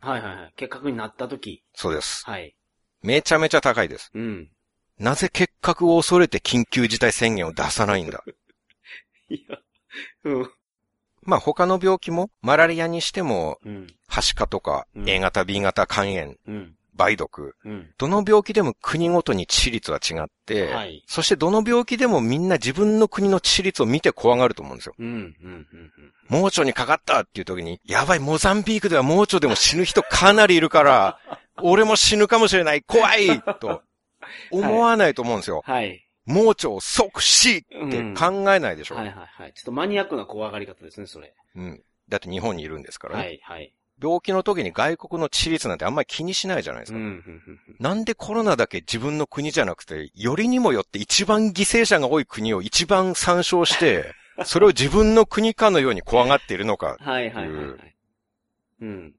[0.00, 0.52] はいはいはい。
[0.56, 1.64] 結核になった時。
[1.74, 2.24] そうです。
[2.24, 2.54] はい。
[3.02, 4.10] めちゃめちゃ高いです。
[4.14, 4.50] うん。
[4.98, 8.22] なぜ結核を恐れて緊急事態宣言を出さないんだ？
[9.28, 9.58] いや。
[10.24, 10.50] うん。
[11.22, 13.97] まあ他の病気も、マラリアにしても、うん。
[14.08, 16.74] はしかとか、うん A 型、B 型肝炎、うん。
[16.98, 17.90] 梅毒、うん。
[17.96, 21.04] どの病気でも国ごとに致死率は違って、はい。
[21.06, 24.94] そしてどの病気でもみんな自分の国の致死率を見て怖がると思うんですよ。
[24.98, 25.06] うん。
[25.06, 25.36] うん。
[25.44, 25.66] うん。
[26.28, 31.20] 盲腸にかかったっていう時に、やばい、モザンビークでは盲腸でも死ぬ人かなりいるから、
[31.62, 33.82] 俺も死ぬかもしれない、怖いと、
[34.50, 35.62] 思わないと思うんですよ。
[35.64, 36.04] はい。
[36.26, 38.96] 盲腸即死って考えないでしょ。
[38.96, 39.52] はいはいはい。
[39.54, 41.32] ちょっとマニアックな怖がり方ですね、それ。
[41.56, 41.82] うん。
[42.08, 43.24] だって日本にいるんですからね。
[43.24, 43.72] はいはい。
[44.00, 46.98] 病気の時に外国の致率なんてあんまり気にしないじゃないですか。
[46.98, 47.60] うん、うん、うん。
[47.78, 56.96] なんでコロナだけ自分の国じゃなくて、よりにもよって一番犠牲者が多い国を一番参照して、 それを自分の国かのように怖がっているのか。
[57.00, 57.96] はい、はい、はいはい。
[58.82, 59.14] うん。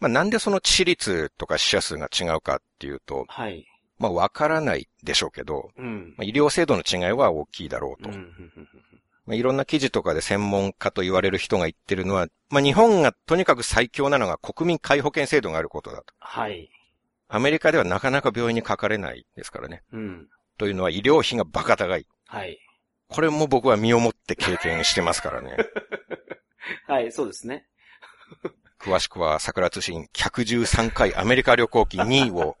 [0.00, 3.66] まあ、なんでその致率とか死者数が違うかっていうと、はい。
[3.98, 6.14] まあ、わからないでしょうけど、うん。
[6.18, 8.10] まあ、医療制度の違いは大きいだろうと。
[8.10, 8.24] うんうんう
[8.60, 8.68] ん
[9.26, 16.04] まあ、いろんな記事とかで専門家と言われる人が言ってるのは、まあ、日本がとにかく最強なのが国民皆保険制度があることだと。
[16.18, 16.70] はい。
[17.28, 19.82] アメリカではなかなか病院にかかれないですからね。
[19.92, 20.28] うん。
[20.58, 22.06] というのは医療費がバカ高い。
[22.26, 22.58] はい。
[23.08, 25.56] これも僕は身をもって経験してますからね。
[26.86, 27.66] はい、そうですね。
[28.78, 32.56] 詳しくは桜通信113回アメリカ旅行記2を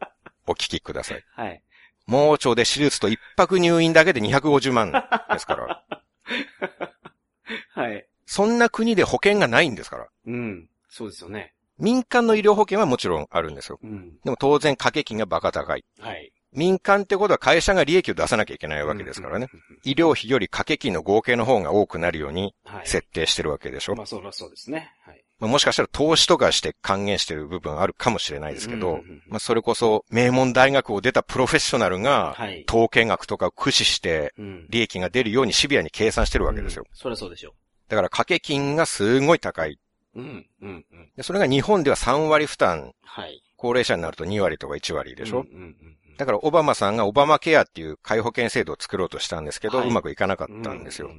[0.46, 1.24] お聞きください。
[1.36, 1.62] はい。
[2.06, 4.92] 盲腸で手術と一泊入院だけで250万
[5.32, 5.84] ですから。
[7.70, 8.06] はい。
[8.26, 10.08] そんな国で保険がないんですから。
[10.26, 10.68] うん。
[10.88, 11.54] そうですよね。
[11.78, 13.78] 民間の医療保険はもちろんあるんですよ。
[13.82, 14.18] うん。
[14.24, 15.84] でも当然掛け金がバカ高い。
[15.98, 16.32] はい。
[16.52, 19.48] 民間ってことは会社が利益を出さなきゃいけないわけですからね。
[19.52, 19.58] うん。
[19.58, 22.86] うん医療費より掛け金の合計の方が多くなるようにはい。
[22.86, 23.96] 設定してるわけでしょ。
[23.96, 24.94] まあ、そりゃそうですね。
[25.02, 25.23] はい。
[25.40, 32.64] まあもしかしたら投資とかして還元してる部分あるかもしれないですけどまあそれこそ名門大学を出たプロフェッショナルがはい。
[32.68, 34.66] 統計学とかを駆使してうん。
[34.68, 36.84] 利益が出るようにシビアに計算してるわけですよ。
[36.88, 37.54] うんそりゃそうでしょ
[37.88, 39.78] だから掛け金がすごい高い。
[40.14, 40.20] う。
[40.20, 40.46] うん。
[40.62, 40.84] うん。
[40.90, 41.10] うん。
[41.16, 43.42] でそれが日本では3割負担、はい。
[43.56, 45.76] 高齢者になると2割とか1割でしょ、うんうんうん
[46.16, 50.60] だからオバマさんがオバマケアっていう介保険制度を作ろうとしたんですけど、はいうまくいかなかうん。
[50.60, 51.10] ったんですよ。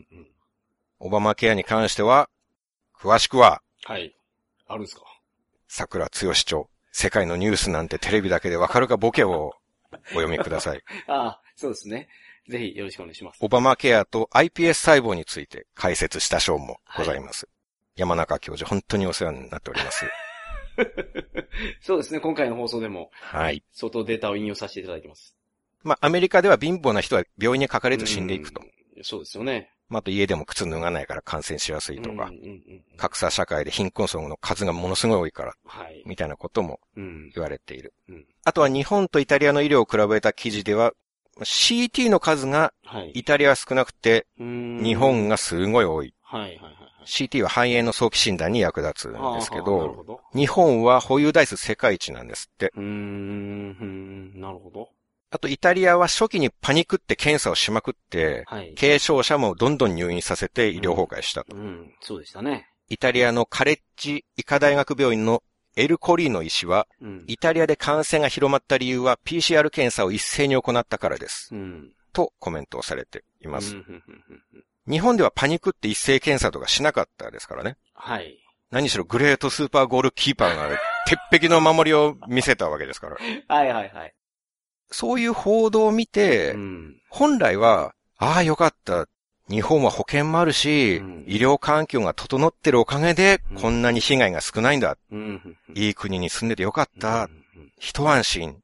[0.99, 2.29] オバマケアに関しては、
[2.97, 4.15] 詳しくは、はい。
[4.67, 5.03] あるんですか？
[5.67, 9.53] 桜剛町、世界のニュースなんてテレビだけでわかるかボケを
[9.91, 10.81] お読みください。
[11.07, 12.09] ああ、そうですね。
[12.49, 13.37] ぜひよろしくお願いします。
[13.41, 17.47] オバマケアと iPS 細胞について解説した章もございます。
[17.95, 20.05] 山中教授、本当にお世話になっております。
[21.81, 22.19] そうですね。
[22.19, 23.63] 今回の放送でもはい。
[23.71, 25.35] 相当データを引用させていただいてます。
[25.83, 28.61] まあ、アメリカでは貧乏な人は病院にかかれず死んでいくと。
[28.95, 29.03] うん。
[29.03, 29.71] そうですよね。
[29.87, 36.01] まあ、あと家でも靴脱がないから感染しやすいとかうんうん、うんうん格差社会で貧困層の数がものすごい多いから、はい。
[36.05, 37.31] みたいなこともうん。
[37.35, 37.93] 言われている。
[38.09, 40.93] うんあとは日本とイタリアの医療を比べた記事では、
[41.39, 43.11] CT の数がはい。
[43.15, 46.13] イタリアは少なくて、日日本がすごい多い。
[46.21, 46.85] はいはいはいはい。
[47.05, 50.21] CT は肺炎の早期診断に役立つんですけど、ほど。
[50.33, 52.71] 日本は保有台数世界一なんですって。
[52.75, 54.89] うんなるほど。
[55.35, 58.73] あとイタリアは初期にパニックって検査をしまくって、はい。
[58.79, 61.57] 軽症者もどんどん入院させて医療崩壊したと。
[61.57, 62.69] うん、そうでしたね。
[62.87, 65.43] イタリアのカレッジ医科大学病院の
[65.75, 67.23] エルコリーノ医師は、うん。
[67.27, 71.49] イタリアで感染が広まった理由は PCR 検査を一斉に行ったからです。
[71.51, 71.91] うん。
[72.13, 73.75] とコメントをされています。
[73.75, 77.75] うんうんうんうんうん日本ではパニックって一斉検査とかしなかったですからね。
[77.95, 78.37] はい。
[78.69, 80.69] 何しろグレートスーパーゴールキーパーが
[81.07, 83.17] 鉄壁の守りを見せたわけですから。
[83.47, 84.13] はいはいはい。
[84.91, 86.95] そういう報道を見て、うん。
[87.09, 89.07] 本来は、ああよかった。
[89.49, 94.97] 日本は保険もあるし、うん医療環境が整ってるおかげでうん、こんなに被害が少ないんだ。
[95.73, 97.29] いい国に住んでてよかった。
[97.79, 98.51] 一安心。
[98.51, 98.55] っ。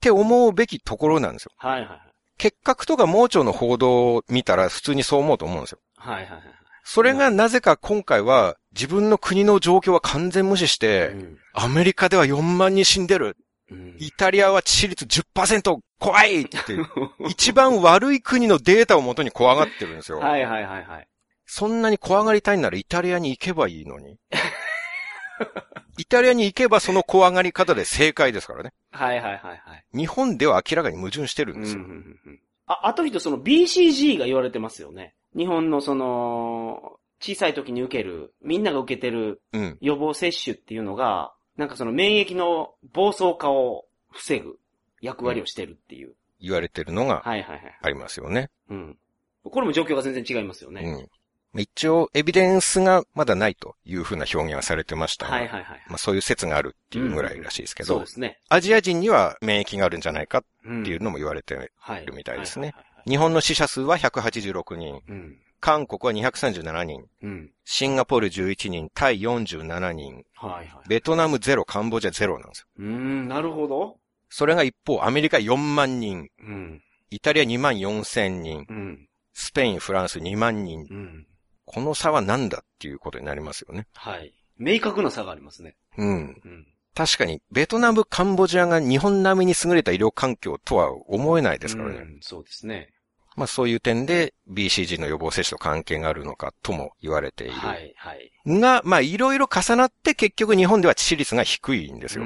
[0.00, 1.52] て思うべきところなんですよ。
[1.56, 2.00] はいはいはい。
[2.38, 5.78] 結核とか盲腸の報道を見たら普通にそう思うと思うんですよ。
[5.96, 6.42] はいはいはい。
[6.84, 13.36] それがなぜか今回は自分の国の状況は完全無視して、うんアメリカでは4万人死んでる。
[13.72, 16.58] うんイタリアは致死率10%怖いって、
[17.30, 20.18] 一番悪い国のデータをもとに怖がってるんですよ。
[20.18, 21.08] はいはいはいはい。
[21.46, 24.18] そんなに怖がりたいならイタリアに行けばいいのに。
[25.98, 28.72] イタリアに行けばその怖がり方で正解ですからね。
[28.90, 29.84] はいはいはいはい。
[29.96, 31.80] 日本では明らかに矛盾してるんですよ。
[31.80, 35.14] うんうんうんうんあ、あと人その BCG が言われてますよね。
[35.36, 39.78] 日本のその、小さい時に受ける、みんなが受けてるうん。
[39.80, 44.58] 予防接種っていうのが、なんかその免疫の暴走化を防ぐ
[45.00, 46.14] 役割をしてるっていう。
[46.40, 47.78] 言われてるのがはいはいはい。
[47.82, 48.50] ありますよね。
[48.68, 48.98] うん。
[49.44, 51.08] これも状況が全然違いますよね。
[51.54, 51.60] うん。
[51.60, 55.82] 一応、エビデンスがまだないというふうな表現はされてましたが、はいはいはい。
[55.88, 58.38] まあそういう説があるっていうぐらいらしいですけどそうで、すね。
[58.48, 65.36] アジア人には免疫があるんじゃないかっうんていうのも言われて、はいるみたいですねはいはいはい日本の死者数は186人、うん。
[65.62, 67.50] 韓国は237人、うん。
[67.64, 70.88] シンガポール11人、タイ47人、はいはい。
[70.88, 72.66] ベトナム0、カンボジア0なんですよ。
[72.78, 73.96] うーん、なるほど。
[74.28, 76.82] それが一方、アメリカ4万人、うん。
[77.10, 79.08] イタリア2万4千人、うん。
[79.34, 80.84] スペイン、フランス2万人。
[80.90, 81.26] うん。
[81.64, 83.86] この差は何だっていうことになりますよね。
[83.94, 84.34] はい。
[84.58, 85.76] 明確な差がありますね。
[85.96, 86.08] うん。
[86.08, 86.12] う
[86.48, 86.66] ん。
[86.92, 91.98] 確かに、ベトナム、カンボジアが日本並みに優れた医療環境とは思えないですからね。
[91.98, 92.92] うんそうですね。
[93.36, 97.52] まあそういう点で BCG の予防接種と関係があるのかとも言われている。
[97.54, 98.32] はい、はい。
[98.46, 102.24] が、まあいろいろ重なって結局日本では致死率が低いんですよ。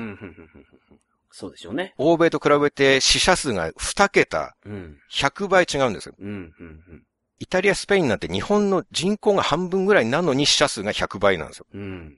[1.31, 1.95] そうでしょうね。
[1.99, 4.99] 欧米と比べて死者数が2桁、うん。
[5.13, 6.15] 100倍違うんですよ。
[6.19, 7.03] うん、うん、うん。
[7.39, 11.67] イタリア、スペインなんて日本の人口が半分ぐらいなのに死者数が100倍なんですよ。
[11.75, 12.17] うん。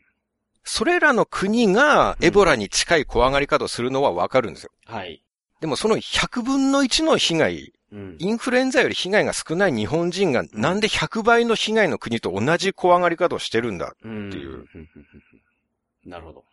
[0.63, 4.71] それらの国がエボラに近い怖がり方をするのはわかるんですよ。
[4.85, 5.25] はい。
[5.61, 8.17] でもその100分の1の被害、うん。
[8.19, 13.95] インフルエンザより被害が少ない日本人がなんで100倍の被害の国と同じ怖がり方をしてるんだ。
[14.05, 14.29] うん。
[14.29, 16.45] っていうふんふんふんふんなるほど。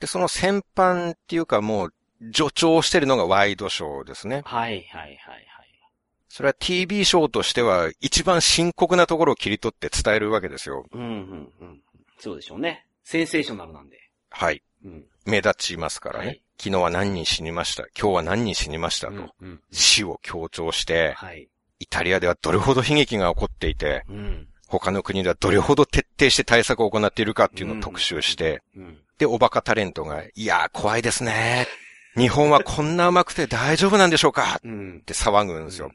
[0.00, 1.94] で、その先般っていうかもう
[2.32, 4.42] 助長してるのがワイドショーですね。
[4.44, 5.42] はい、はい、はい、はい。
[6.32, 10.86] それは TV ショーとしては一番深刻なところを切り取って伝えるわけですよ。
[10.90, 11.82] うん、うん、うん。
[12.18, 12.86] そうでしょうね。
[13.04, 13.98] センセーショナルなんで。
[14.30, 14.62] はい。
[14.82, 15.04] うん。
[15.24, 16.26] 目立ちますからね。
[16.26, 17.82] はい昨日は何人死にました？
[17.98, 19.08] 今日は何人死にました？
[19.08, 19.12] と。
[19.14, 19.60] うん、うん。
[19.72, 21.48] 死を強調して、はい。
[21.80, 24.46] イタリアではどれほど悲劇が起こっていて、うん。
[24.68, 28.98] 他の国ではどれほど徹底して対策を行っているかっていうのを特集して、うん。
[29.18, 31.66] で、おバカタレントが、いやー怖いですね。
[32.16, 34.58] 日本はこんなうまくて大丈夫なんでしょうか？
[34.58, 35.00] っうん。
[35.04, 35.90] て騒ぐんですよ。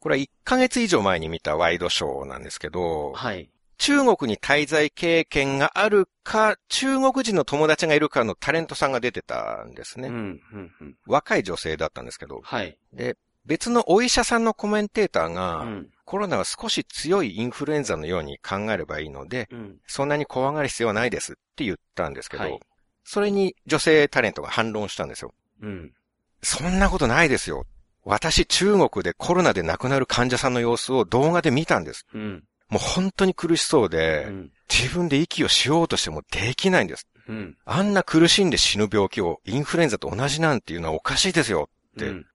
[0.00, 3.48] これは1ヶ月以上前に見たワイドショーなんですけど、はい。
[3.82, 10.06] 中国に滞在経験があるか、中国人の友達がいるかのタレントさんが出てたんですね。
[10.06, 10.18] うん、う
[10.56, 10.96] ん、うん。
[11.04, 12.78] 若い女性だったんですけど、はい。
[12.92, 15.90] で、別のお医者さんのコメンテーターが、うん。
[16.04, 19.78] コロナは少し強いインフルエンザのように考えればいいので、うん。
[19.88, 22.60] そんなに怖がる必要はないですって言ったんですけど、はい
[23.04, 25.34] それに女性タレントが反論したんですよ。
[25.60, 25.92] うん。
[26.40, 27.66] そんなことないですよ。
[28.04, 32.06] 私中国でコロナで亡くなる患者さんの様子を動画で見たんです。
[32.14, 32.44] うん。
[32.72, 34.50] もう本当に苦しそうで、うん。
[34.72, 37.06] 自分で息をしようとしてもできないんです。
[37.28, 37.58] うん。
[37.66, 42.26] あんな苦しんで死ぬ病気をインフルエンザと同じなんていうのはおかしいですよってうん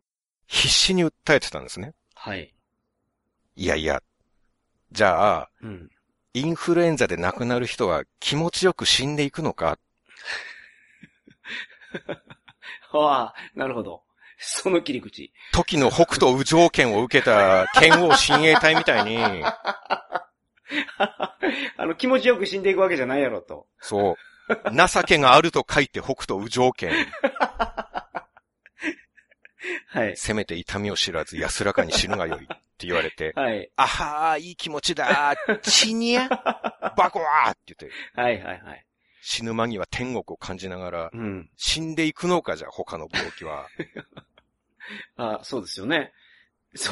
[0.46, 1.96] 必死に訴えてたんですね。
[2.14, 2.54] はい。
[3.56, 4.04] いやいや。
[4.92, 5.90] じゃあ、うん。
[6.36, 9.80] インフルエンザで亡くなる人は気持ちよく死んでいくのか？
[12.94, 14.04] ああ、なるほど。
[14.38, 15.34] その切り口。
[15.52, 19.18] 時の北斗右条剣を受けた剣王親衛隊みたいに、
[20.98, 23.68] あの、気持ちよく死んでいくわけじゃないやろと。
[23.80, 24.16] そう、
[24.72, 26.92] 情けがあると書いて北斗右条剣、
[29.88, 30.16] はい。
[30.16, 32.48] せめて痛みを知らず安らかに死ぬがよいっ
[32.78, 33.70] て言われて、 はい。
[33.76, 36.28] あはー、いい気持ちだ死にゃ
[36.96, 38.86] バコワーって言って、はいはいはい。
[39.22, 41.50] 死ぬ間際天国を感じながら、うん。
[41.58, 43.68] 死んでいくのかじゃあ他の病気は。
[45.18, 46.14] あそうですよね。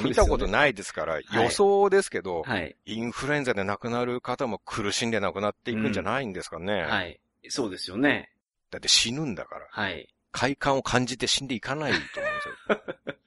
[0.04, 2.76] 見たことないですから、い予想ですけど、はい。
[2.86, 6.84] インフルエンザで亡くなる方も苦しんで亡くなっていくんじゃないんですかね。
[6.84, 7.20] はい。
[7.50, 8.32] そうですよね。
[8.72, 9.68] だって死ぬんだから。
[9.70, 10.08] はい。
[10.32, 13.18] 快感を感じて死んでいかないと思うんですよ。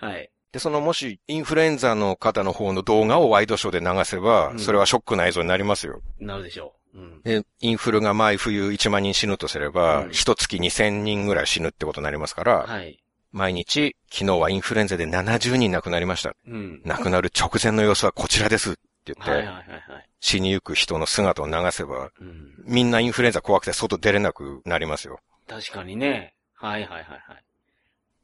[0.08, 0.30] はい。
[0.52, 6.00] で、そのもし、インフルエンザの方の方の動画をワイドショーで流せば、うんそれはショックな映像になりますよ。
[6.18, 6.98] なるでしょう。
[6.98, 7.22] うん。
[7.22, 12.98] で、インフルが毎冬1万人死ぬとすれば、うん一月2000人ぐらい死ぬってことになりますから、はい。
[13.32, 16.34] 毎日、昨日はインフルエンザで70人亡くなりました。
[16.46, 16.80] うん。
[16.84, 20.08] 亡くなる直前の様子はこちらですって言って、はいはいはいはい。
[20.20, 22.54] 死にゆく人の姿を流せば、うん。
[22.64, 25.20] みんなインフルエンザ怖くて外出れなくなりますよ。
[25.46, 26.34] 確かにね。
[26.54, 27.44] はいはいはいはい。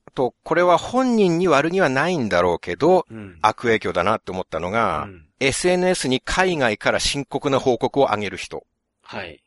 [0.06, 3.38] あと、これは本人に悪にはないんだろうけど、うん。
[3.42, 5.26] 悪影響だなって思ったのが、うん。
[5.40, 8.64] SNS に海外から深刻な報告を上げる人。
[9.02, 9.42] はい。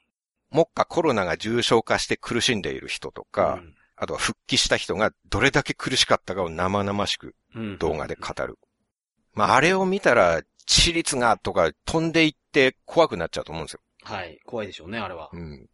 [0.51, 3.61] もっかコロナが重症化して苦しんでいる人とか、
[3.97, 8.59] あとは復帰した人がどれだけ苦しかったかを生々しくうん、動画で語る。
[9.33, 13.79] まあ、あれを見たら、致死率がとか飛んでいって怖くなっちゃうと思うんですよ。
[14.03, 14.39] はい。
[14.45, 15.29] 怖いでしょうね、あれは。
[15.31, 15.67] うん。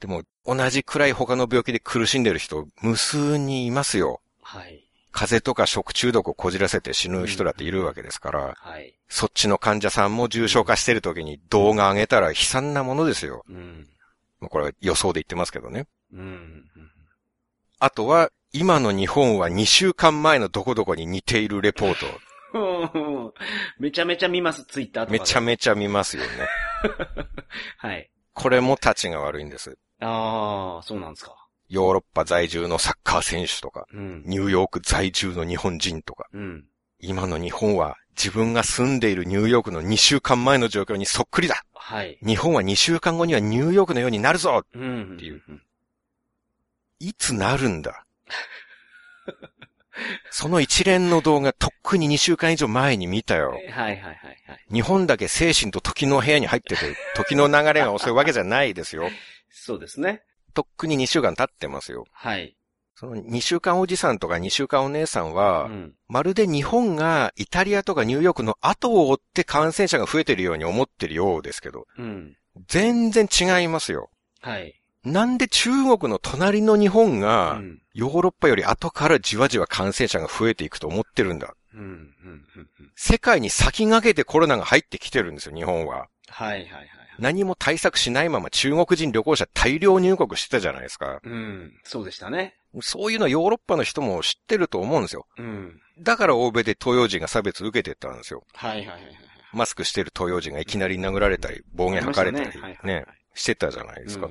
[0.00, 4.20] でも、同じくらい他の病気で苦しんでる人、無数にいますよ。
[4.42, 4.84] はい。
[5.10, 8.94] 風邪とか食中毒をこじらせて死ぬ人だっているわけですから、はい。
[9.08, 13.44] そっちの患者さんも重症化してる時に動画上げたら悲惨なものですよ。
[13.48, 13.88] うん。
[14.40, 15.86] まあこれは予想で言ってますけどね。
[16.12, 16.64] うん。
[17.80, 22.06] あとは、今の日本は2週間前のどこどこに似ているレポート。
[22.54, 22.58] う
[23.28, 23.32] ん
[23.78, 25.18] めちゃめちゃ見ます、ツイッターとかで。
[25.20, 26.28] めちゃめちゃ見ますよね。
[27.78, 28.10] はい。
[28.32, 29.78] これも立ちが悪いんです。
[30.00, 31.34] ああ、そうなんですか。
[31.68, 34.22] ヨーロッパ在住のサッカー選手とか、うん。
[34.26, 36.64] ニューヨーク在住の日本人とか、うん。
[37.00, 42.18] 今の日本は自分が住んでいるニューヨークの2週間前の状況にそっくりだはい。
[42.26, 45.14] 日本は2週間後にはニューヨークのようになるぞうん。
[45.14, 45.62] っていううん。
[47.00, 48.04] いつなるんだ？
[50.30, 53.50] その一連の動画、とっくに2週間以上前に見たよ。
[53.50, 54.64] はいはいはいはい。
[54.72, 59.10] 日本だけ精神と時の部屋に入ってて、 時の流れが遅いわけじゃないですよ。
[59.50, 60.22] そうですね。
[60.54, 62.06] とっくに2週間経ってますよ。
[62.12, 62.56] はい。
[62.94, 65.94] その2週間おじさんとか2週間お姉さんは、うん。
[66.08, 72.36] まるで日本がイタリアとかニューヨークの後を追って感染者が増えてるように思ってるようですけど、うん。
[72.66, 74.10] 全然違いますよ。
[74.40, 74.77] はい。
[75.12, 77.80] なんで中国の隣の日本うが、ん。
[77.94, 81.54] ヨーロッパより後からじわじわ感染者が増えていくと思ってるんだ。
[81.74, 81.80] うん。
[81.80, 81.84] うん。
[81.84, 82.44] うん。
[82.56, 82.68] うん
[83.00, 86.08] 世界に先駆けてコロナが入ってきてるんですよ、日本は。
[86.28, 86.88] はいはいはいはい。
[87.18, 91.20] 何も対策しないまま中国人旅行者大量入国してたじゃないですか。
[91.22, 91.72] うん。
[91.84, 92.56] そうでしたね。
[92.80, 95.26] そういうのはヨーロッパの人も知ってると思うんですよ。
[95.38, 95.80] うん。
[96.00, 98.44] だから欧米で東洋人が差別受けてったんですよ。
[98.54, 99.14] はいはいはいはい。
[99.52, 102.50] マスクしてる東洋人がいきなり殴られたり、暴言吐かれたり
[102.84, 103.04] ね
[103.34, 104.28] してたじゃないですか。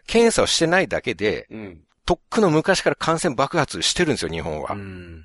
[0.00, 1.80] 検査をしてないだけで、うん。
[2.04, 4.72] とっくの昔から感染爆発してるんですよ、日本は。
[4.72, 5.24] うん。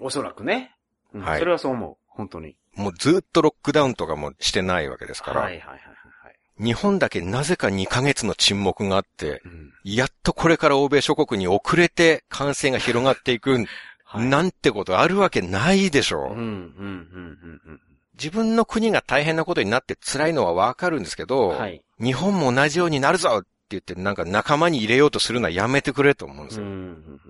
[0.00, 0.74] おそらくね。
[1.14, 1.96] うんはいそれはそう思う。
[2.08, 2.56] 本当に。
[2.74, 6.64] もうずっとロックダウンとかもしてないわけですから、はいはいはいはいはい。
[6.64, 9.72] 日本だけなぜか2ヶ月の沈黙があって、うん。
[9.84, 13.66] やっとこれから欧米諸国に遅れて感染が広がっていく、
[14.04, 14.26] はい。
[14.26, 16.32] なんてことあるわけないでしょう。
[16.32, 17.80] うん、うん、うん、うん、
[18.14, 21.58] 自分の国が大変なことになって辛いのはわかるんですけうど、ん。
[21.58, 21.82] はい。
[22.00, 26.66] 日本も同じようになるぞって言ってなんか仲間に入れようとするのはやめてくれと思うんですよ。
[26.66, 27.20] ん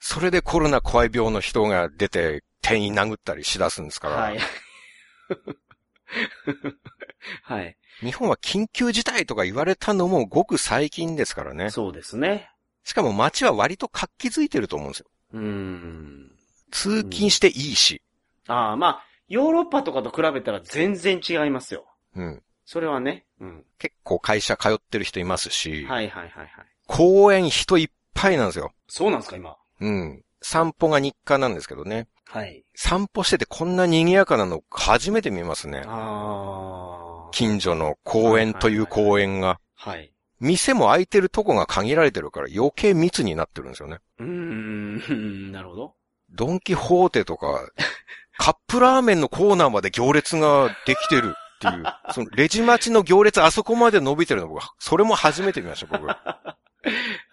[0.00, 4.38] それでコロナ怖い病の人が出て店員殴ったりしだすんですから、はい。
[7.42, 7.76] はい。
[8.00, 11.70] 日本は緊急事態とか言われたのもごく最近ですからね。
[11.70, 12.50] そうですね。
[12.84, 15.06] しかも街は割と活気づいてると思うんですよ。
[15.34, 16.32] うん。
[16.70, 18.02] 通勤していいし。
[18.48, 21.86] ああ、まあ、ヨーロッパとかと比べたら全然違いますよ。
[22.16, 22.42] うん。
[22.64, 23.24] それはね。
[23.42, 23.64] うん。
[23.78, 26.48] 結構会社通ってる人いますし、はいはいはいはい。
[26.86, 28.72] 公園人いっぱいなんですよ。
[28.88, 29.56] そうなんですか、今？
[29.80, 30.24] うん。
[30.40, 32.08] 散歩が日課なんですけどね。
[32.26, 32.64] はい。
[32.74, 35.82] 散歩しててこんな賑やかなの初めて見ますね。
[35.86, 37.30] ああ。
[37.32, 39.58] 近所の公園という公園が。
[39.74, 40.12] はい。
[40.40, 43.98] 店も開いてるとこが限られてるから余計密になってるんですよね。
[44.18, 45.94] うーん、なるほど。
[46.30, 47.70] ドンキホーテとか、
[48.38, 51.34] カップラーメンのコーナーまで行列ができてる
[51.68, 56.06] っていう、 そのレジ待ちの行列あそこまで伸びてるの僕、それも初めて見ました、僕。
[56.06, 56.16] は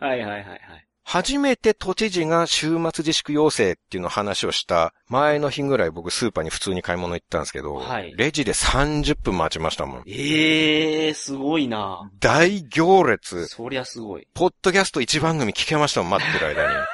[0.02, 0.90] いはいはいはい。
[1.12, 10.04] 初めて都知事が週末自粛要請っていうの話をした前の日ぐらい僕スーパーに普通に買い物行ったんですけど、はいレジで30分待ちましたもん。
[10.06, 12.12] ええー、すごいな。
[12.20, 13.48] 大行列。
[13.48, 14.28] そりゃすごい。
[14.36, 16.76] ポッドキャスト一番組聞けましたもん、待ってる間に。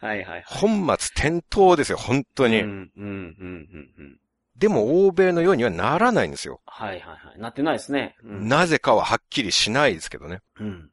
[0.00, 0.44] はいはいはい。
[0.46, 2.60] 本末転倒ですよ、本当に。
[2.60, 4.18] うん、うん、うん、うん、うん。
[4.56, 6.60] でも欧米のようにはならないんですよ。
[6.66, 7.40] はいはいはい。
[7.40, 8.16] なってないですね。
[8.22, 8.48] うん。
[8.48, 10.40] なぜかははっきりしないですけどね。
[10.60, 10.90] うん。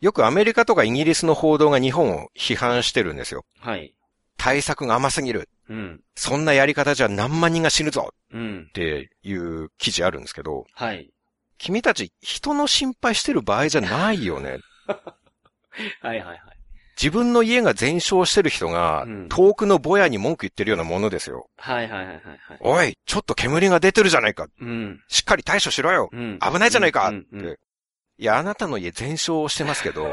[0.00, 3.44] よくアメリカとかイギリスの報道が日本を批判してるんですよ。
[3.58, 3.94] はい。
[4.36, 5.48] 対策が甘すぎる。
[5.68, 6.00] うん。
[6.14, 8.72] そんなやり方じゃ何万人が死ぬぞうんっ。
[8.72, 11.10] ていう記事あるんですけど、はい。
[11.58, 14.58] 君たち人の心配してる場合じゃないよね。
[14.86, 16.40] はいはいはい。
[17.00, 21.48] 自分の家が全焼してる人がうん遠くのぼやに文句言ってるようなものですよ。
[21.56, 22.58] はいはいはいはいはい。
[22.60, 24.48] おい、ちょっと煙が出てるじゃないか。
[24.60, 25.00] うん。
[25.08, 26.10] しっかり対処しろよ。
[26.12, 26.38] うん。
[26.40, 27.58] 危ないじゃないかって。
[28.18, 30.12] いや、あなたの家全焼してますけど、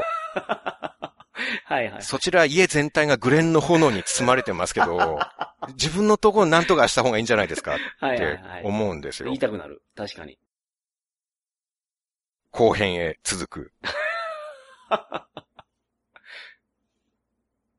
[1.64, 2.02] はいはい。
[2.02, 5.18] そちら家全体がグレンの炎に包まれてますけど、
[5.76, 8.62] 自分のところなんとかした方がいいんじゃないですかってはい。
[8.64, 9.38] 思うんですよ言い。
[9.38, 9.82] たくなる。
[9.94, 10.38] 確かに。
[12.50, 13.72] 後編へ続く。